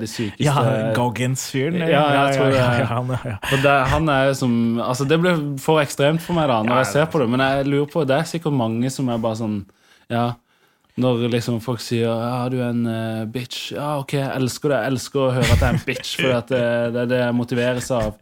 [0.00, 1.82] de sykeste ja Goggins-fyren?
[1.84, 2.62] Ja, jeg tror det.
[2.62, 3.36] ja, ja, han, ja, ja.
[3.50, 6.92] Og det, han er som Altså, det blir for ekstremt for meg da når jeg
[6.94, 9.58] ser på det, men jeg lurer på Det er sikkert mange som er bare sånn
[10.10, 10.34] Ja.
[10.96, 13.72] Når liksom folk sier 'ja, du er en uh, bitch'.
[13.74, 14.76] Ja, OK, jeg elsker det.
[14.84, 16.60] Jeg elsker å høre at jeg er en bitch, for det,
[16.94, 18.14] det er det jeg motiveres av.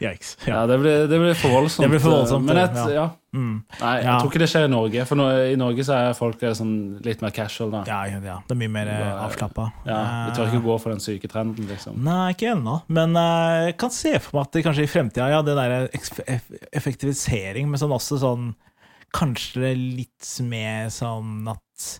[0.00, 0.36] Yikes.
[0.46, 1.84] Ja, Det blir, det blir for voldsomt.
[1.86, 2.88] Det blir for voldsomt, Men et, ja.
[2.92, 3.04] ja.
[3.32, 3.62] Mm.
[3.80, 4.18] Nei, jeg Ja.
[4.20, 5.04] tror ikke det skjer i Norge.
[5.08, 6.74] For nå, i Norge så er folk eh, sånn
[7.04, 7.70] litt mer casual.
[7.70, 8.34] da Ja, ja, ja.
[8.48, 8.90] Det er mye mer
[9.24, 9.70] avslappa.
[9.86, 11.96] Ja, Vi tør ikke gå for den syke trenden, liksom.
[12.04, 12.82] Nei, ikke ennå.
[12.88, 15.88] Men eh, jeg kan se for meg at det kanskje i fremtida Ja, det der
[16.72, 18.54] effektivisering, men sånn også sånn
[19.12, 21.98] Kanskje litt mer sånn at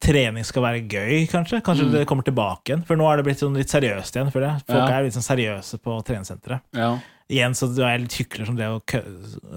[0.00, 1.62] trening skal være gøy, kanskje.
[1.64, 1.92] Kanskje Mm.
[1.92, 2.84] det kommer tilbake igjen.
[2.86, 4.30] For nå er det blitt sånn litt seriøst igjen.
[4.30, 4.86] Folk Ja.
[4.98, 6.60] er litt sånn seriøse på treningssenteret.
[6.74, 6.98] Ja.
[7.26, 8.78] Igjen så er litt hykler som det å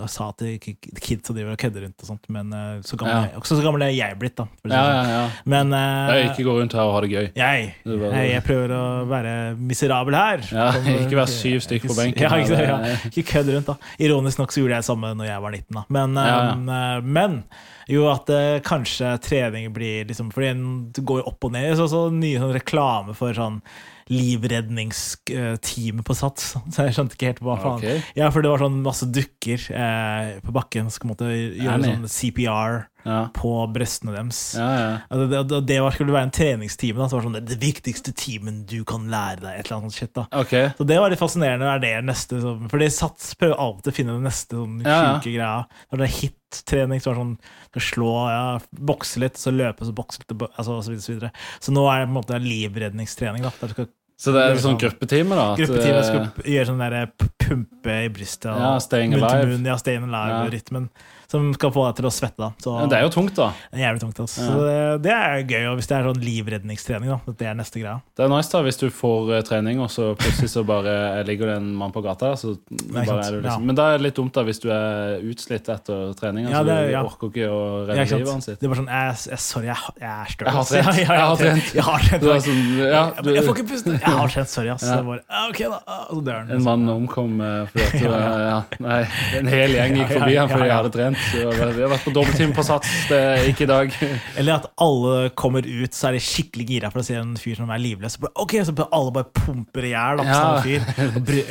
[0.10, 3.38] sa til kids som driver og kødder rundt og sånt, men eh, så gammel, Ja.
[3.38, 4.48] også så gammel er jeg blitt, da.
[4.64, 5.12] si Ja, ja, sånn.
[5.14, 5.20] ja.
[5.54, 7.28] Men uh, Jeg ikke gå rundt her og ha det gøy.
[7.38, 10.42] jeg, jeg, jeg prøver å være miserabel her.
[10.50, 12.80] Ja, Som- ikke være syv stykk på benken Ja, ikke, ja,
[13.12, 13.78] ikke kødd rundt, da.
[14.02, 15.86] Ironisk nok så gjorde jeg det samme når jeg var 19, da.
[15.94, 17.44] Men, eh, men
[17.90, 21.70] jo at uh, kanskje trening blir liksom Fordi en- det går jo opp og ned.
[21.78, 23.62] Så, så nye sånn reklame for sånn
[24.10, 26.54] livredningsteamet på Sats.
[26.74, 27.82] Så jeg skjønte ikke helt hva faen.
[27.82, 28.04] Okay.
[28.18, 32.86] Ja, for det var sånn masse dukker eh, på bakken som måtte gjøre sånn CPR
[33.08, 33.30] Ja.
[33.32, 34.40] på brystene deres.
[34.60, 34.88] Ja, ja.
[35.08, 37.00] Altså, det, det, var, skulle være en treningstime.
[37.00, 39.54] Da, så var det sånn, det, det viktigste timen du kan lære deg.
[39.62, 40.52] Et eller annet shit da Ok.
[40.76, 41.70] Så det var litt fascinerende.
[41.70, 45.64] Er det neste sånn, For Sats prøver alltid å finne den neste sånn sjuke greia.
[45.90, 47.36] Når det er hit-trening, så var det sånn
[47.70, 48.44] skal slå, ja,
[48.92, 51.32] bokse litt, så løpe, så bokse litt, altså, og så videre, så videre.
[51.62, 53.46] Så nå er det på en måte livredningstrening.
[53.46, 53.90] da Der du skal
[54.20, 55.46] Så det er sånn gruppetime, da?
[55.54, 56.96] at, Gruppetime skal eh, gjøre sånn der
[57.40, 58.50] pumpe i brystet.
[58.52, 59.54] og Ja, staying alive.
[59.54, 60.04] munn, Ja, staying
[60.44, 60.90] Ja.
[61.30, 62.40] Som skal få deg til å svette.
[62.42, 62.48] da.
[62.64, 63.52] Så, det er jo tungt, da.
[63.70, 64.20] det er jævlig tungt.
[64.24, 64.42] Altså.
[64.42, 64.48] Ja.
[64.50, 67.36] Så det, det er gøy, hvis det er sånn livredningstrening, da.
[67.38, 68.00] Det er neste greia.
[68.18, 70.96] Det er nice da hvis du får eh, trening, og så plutselig så bare
[71.28, 72.32] ligger det en mann på gata.
[72.40, 73.46] Så bare er du liksom.
[73.46, 73.58] Ja.
[73.70, 76.50] Men da er det litt dumt da hvis du er utslitt etter trening.
[76.50, 77.04] Ja, så det er- du ja.
[77.06, 78.58] orker ikke å redde livet sitt.
[78.60, 80.50] Det er bare sånn jeg, jeg, Sorry, jeg, jeg er støl.
[80.50, 80.98] Jeg har trent.
[80.98, 81.72] Jeg har trent.
[81.78, 82.28] Jeg har trent.
[82.50, 83.94] Sånn, ja, du, jeg får ikke puste.
[84.00, 84.88] Jeg har trent, sorry, ass.
[84.90, 84.98] Ja.
[84.98, 85.22] Det var,
[85.52, 85.80] ok, da.
[86.10, 86.52] Så dør han.
[86.58, 89.00] en mann omkom eh, fordi at ja, nei,
[89.40, 91.19] en hel gjeng gikk forbi han fordi jeg hadde trent.
[91.34, 93.94] Vi har vært på dobbelttime på Sats, det er ikke i dag.
[94.40, 97.56] Eller at alle kommer ut, så er de skikkelig gira for å se en fyr
[97.60, 98.18] som er livløs.
[98.36, 100.62] Ok, så alle bare pumper i hjel Ja.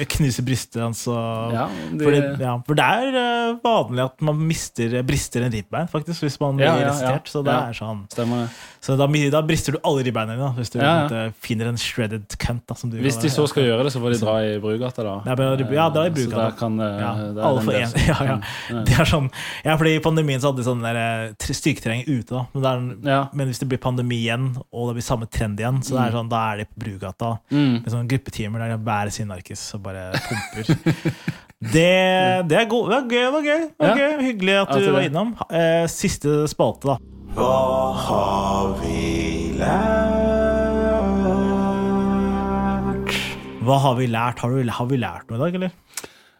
[0.08, 1.04] knuser brystet hans.
[1.06, 6.22] Ja, de- ja, for det er eh, vanlig at man mister, brister en ribbein, faktisk,
[6.26, 7.18] hvis man blir ja.
[7.28, 8.04] Så det er sånn.
[8.80, 10.78] Så da, da brister du alle ribbeina dine, hvis du
[11.42, 12.64] finner en shredded cunt.
[12.68, 15.14] Da, Hvis de så skal gjøre det, så får de dra i Brugata, da.
[15.26, 15.34] Ja,
[15.90, 16.68] dra i Eh, Brugata.
[16.68, 17.72] Eh, alle får
[18.08, 18.38] Ja, ja.
[18.70, 18.82] Ja.
[18.84, 19.30] Det er sånn,
[19.64, 22.30] ja, fordi I pandemien så hadde de sånn der, eh, styrketrening ute.
[22.30, 22.62] da men,
[23.02, 23.28] det er, Ja.
[23.32, 26.12] men hvis det blir pandemi igjen, og det blir samme trend igjen, så det er
[26.18, 27.72] sånn, da er de på Brugata Mm.
[27.82, 30.64] med sånne gruppetimer der de bærer sin narkis og bare pumper.
[31.74, 33.24] det, det er god, det er gøy.
[33.24, 34.18] Det var gøy, det var Ja.
[34.22, 35.34] Hyggelig at du var innom.
[35.50, 36.98] Eh, siste spalte, da.
[37.34, 40.16] Hva har vi lært?
[43.68, 44.38] Hva har vi lært?
[44.40, 45.72] Har, du, har vi lært noe i dag, eller?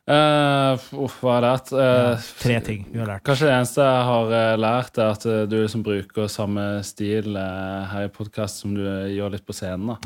[0.09, 1.77] Uff, hva er det?
[1.77, 3.25] ja, Tre ting vi har lært.
[3.29, 7.85] Kanskje det eneste jeg har eh, lært, er at du liksom bruker samme stil uh,
[7.93, 9.93] her i podkast som du gjør litt på scenen.
[9.93, 9.99] da.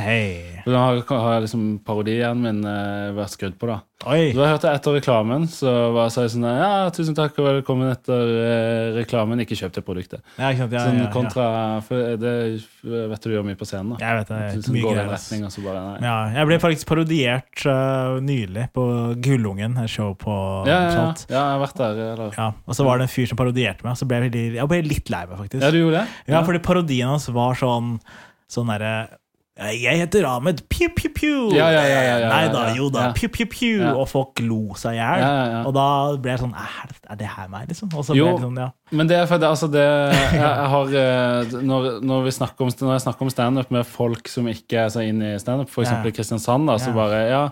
[0.64, 2.64] For Nå har, har liksom parodien min
[3.14, 3.80] vært skrudd på, da.
[4.02, 4.32] Oi.
[4.34, 7.92] Du har hørt det etter reklamen, så var jeg sånn Ja, tusen takk og velkommen
[7.92, 9.42] etter eh, reklamen.
[9.44, 10.24] Ikke kjøp det produktet.
[10.40, 10.74] Ja, ikke sant?
[10.74, 11.10] Ja, sånn ja, ja.
[11.14, 11.44] kontra
[11.86, 12.32] For det
[12.82, 14.00] vet du du gjør mye på scenen, da.
[14.02, 14.40] Jeg vet det.
[14.40, 15.94] jeg er liksom mye går greier, retning, og så bare Nei.
[16.08, 18.88] Ja, jeg ble faktisk parodiert uh, nylig på
[19.24, 20.34] Gullungen, et show på
[20.66, 21.06] Ja, ja, ja.
[21.30, 22.02] Ja, jeg har vært der.
[22.08, 22.36] Eller?
[22.42, 24.72] Ja, og så var det en fyr som parodierte meg, så ble jeg, veldig, jeg
[24.74, 25.62] ble litt lei meg, faktisk.
[25.62, 26.20] Ja, du gjorde det?
[26.34, 27.96] Ja, fordi parodien hans var sånn
[28.52, 29.21] Sånn derre
[29.52, 31.40] jeg heter Ahmed, piu, piu, piu.
[31.52, 33.82] Ja, ja, ja, ja, ja, Nei da, jo da, piu, piu, piu.
[33.82, 33.90] Ja.
[34.00, 35.20] Og folk lo seg i hjel.
[35.20, 35.58] Ja, ja, ja.
[35.68, 35.84] Og da
[36.24, 37.90] ble jeg sånn Er det, er det her meg, liksom?
[38.16, 38.30] Jo.
[38.40, 38.70] sånn, ja.
[38.96, 39.84] Men det er fordi altså det,
[40.16, 43.88] jeg, jeg har, eh, når, når, vi snakker om, når jeg snakker om standup med
[43.88, 45.92] folk som ikke er så inne i standup, f.eks.
[46.00, 47.44] I Kristiansand, da, så bare ja,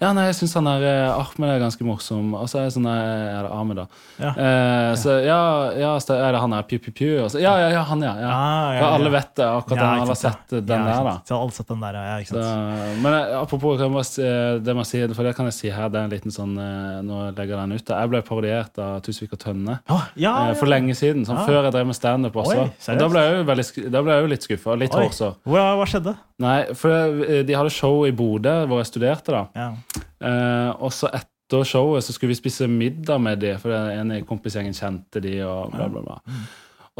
[0.00, 2.32] ja, nei, jeg syns han der eh, Ahmed er ganske morsom.
[2.38, 3.86] Og så er jeg sånn er det Ahmed, da?
[4.22, 4.30] Ja.
[4.32, 5.40] Eh, så ja,
[5.76, 7.10] ja, så er det han der Piu Piu Piu?
[7.40, 8.14] Ja, ja, ja, han, ja.
[8.22, 8.30] ja.
[8.32, 10.00] Ah, ja, alle vet det, akkurat Ja, den.
[10.02, 11.16] Alle har sett den der, da.
[11.18, 11.28] sant.
[11.28, 13.90] Så alle sett den der, ja, ikke Så, men eh, apropos det
[14.78, 17.20] man sier, for det kan jeg si her, det er en liten sånn eh, Nå
[17.36, 17.92] legger jeg den ut.
[17.92, 21.26] Jeg ble parodiert av Tusvik og Tønne eh, for lenge siden.
[21.28, 21.46] Sånn, Ah.
[21.48, 22.66] Før jeg drev med standup også.
[22.68, 23.64] Oi, da ble jeg jo, veldig,
[24.04, 24.74] ble jeg jo litt skuffa.
[24.78, 25.32] Litt hårsår.
[25.48, 26.12] Hva, hva skjedde?
[26.42, 29.32] Nei, for eh, de hadde show i Bodø, hvor jeg studerte.
[29.34, 29.66] da.
[29.82, 30.02] Ja.
[30.28, 34.22] Eh, og så etter showet så skulle vi spise middag med de, for en ene
[34.24, 35.38] kompisgjengen kjente de.
[35.44, 36.20] og bla bla bla.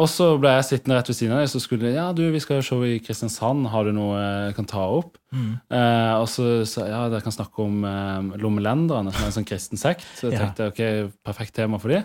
[0.00, 2.22] Og så ble jeg sittende rett ved siden av dem, så skulle de ja, du,
[2.32, 4.16] vi skal ha show i Kristiansand, har du noe
[4.48, 5.18] jeg kan ta opp?
[5.36, 9.48] Eh, og så sa ja, dere kan snakke om eh, Lommelenderne, som er en sånn
[9.48, 10.06] kristen sekt.
[10.16, 10.46] Så jeg Ja.
[10.46, 12.00] tenkte ok, perfekt tema for de.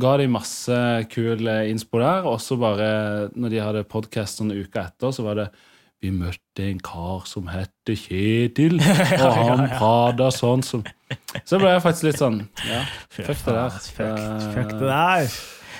[0.00, 0.80] Ga de masse
[1.12, 2.88] kul eh, innspo der, og så bare,
[3.36, 5.48] når de hadde podkast en uke etter, så var det
[6.02, 8.76] vi møtte en kar som het Kjetil,
[9.24, 10.82] og han prata sånn som
[11.48, 13.78] Så ble jeg faktisk litt sånn Ja, fuck det der.
[13.96, 14.20] Fuck,
[14.54, 15.38] fuck Eh, det der.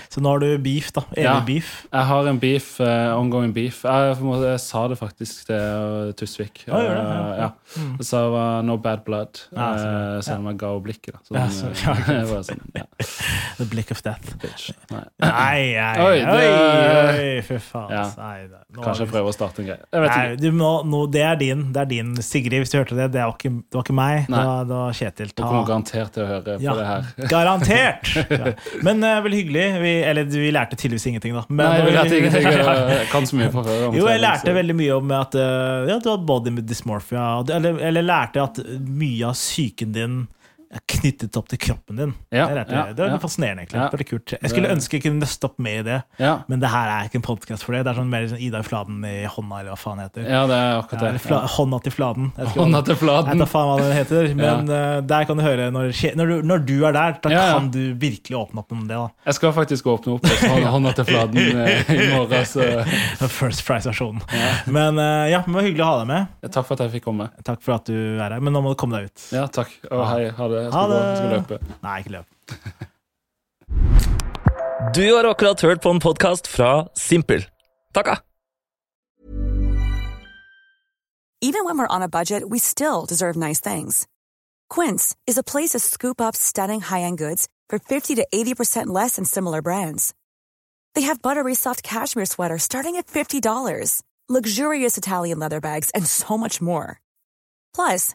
[0.09, 1.03] Så nå har du beef, da.
[1.13, 1.41] Evig Ja.
[1.45, 1.87] beef.
[1.93, 3.83] Jeg har en beef, Uh, ongoing beef.
[3.85, 6.65] Jeg, måte, jeg sa det faktisk til uh, Tusvik.
[6.71, 6.83] Ah?
[6.83, 7.49] Ja, Eh, ja.
[7.99, 10.83] Jeg sa det var no bad blood, Ja, så eh, selv om jeg ga henne
[10.85, 11.13] blikket.
[11.15, 11.47] Da.
[11.49, 12.61] Sånn, så- ja, sånn,
[13.59, 14.33] The blick of death.
[14.41, 14.71] bitch.
[14.91, 15.03] Nei.
[15.21, 17.91] Nei, nei, Oi, oi, det- oi, fy faen.
[18.19, 18.49] Nei,
[18.79, 19.85] Kanskje jeg prøver å starte en greie.
[19.93, 22.15] Nei, du må, nå, det er din, det er din.
[22.23, 24.27] Sigrid, hvis du hørte det, det var ikke, det var ikke meg.
[24.29, 25.33] Det var, det var Kjetil.
[25.35, 27.29] Du kommer garantert til å høre på det her.
[27.29, 28.15] garantert!
[28.87, 29.67] Men uh, vel hyggelig.
[29.83, 31.45] Vi, eller vi lærte tydeligvis ingenting, da.
[31.49, 32.49] Men, Nei, vi lærte ingenting.
[32.49, 33.85] Jeg kan så mye fra før.
[33.97, 37.29] Jo, jeg lærte veldig mye om at uh, ja, du har body dysmorphia.
[37.57, 40.19] Eller, eller lærte at mye av psyken din
[40.69, 42.11] knyttet opp til kroppen din.
[42.35, 43.19] Ja, det, lærte ja, det er ja.
[43.23, 43.81] fascinerende, egentlig.
[43.81, 43.89] Ja.
[43.93, 44.33] Veldig kult.
[44.37, 45.99] Jeg skulle ønske jeg kunne nøste opp med i det,
[46.51, 47.85] men det her er ikke en podkast for det.
[47.87, 50.27] Det er sånn mer sånn Ida i Fladen i hånda, eller hva faen heter.
[50.29, 51.41] ja, det er akkurat det.
[51.55, 52.29] Hånda til Fladen.
[52.37, 55.41] Jeg skal, Hånda til Jeg vet da faen hva den heter, men uh, der kan
[55.41, 58.77] du høre når, når, du, når du er der, da kan du virkelig åpne opp
[58.77, 58.99] om det.
[58.99, 62.45] da Jeg skal faktisk åpne opp hånda- hånda til Fladen eh, i morgen.
[62.49, 62.69] Så
[63.39, 64.21] First Price-versjonen.
[64.69, 66.37] Men uh, ja, det var hyggelig å ha deg med.
[66.53, 67.31] takk for at jeg fikk komme.
[67.47, 68.39] Takk for at du er her.
[68.45, 69.27] Men nå må du komme deg ut.
[69.33, 69.73] Ja, takk.
[69.89, 70.29] Og hei.
[70.37, 70.58] Ha det.
[70.63, 70.95] Jeg Ha skal, gå.
[70.95, 71.03] det.
[71.09, 71.59] Jeg skal løpe.
[71.83, 72.27] Nei, ikke løp.
[74.95, 77.45] Du har akkurat hørt på en podkast fra Simpel.
[77.95, 78.15] Takka!
[81.41, 84.07] Even when we're on a budget, we still deserve nice things.
[84.69, 89.17] Quince is a place to scoop up stunning high-end goods for 50 to 80% less
[89.17, 90.15] than similar brands.
[90.95, 96.37] They have buttery soft cashmere sweaters starting at $50, luxurious Italian leather bags, and so
[96.37, 97.01] much more.
[97.75, 98.15] Plus,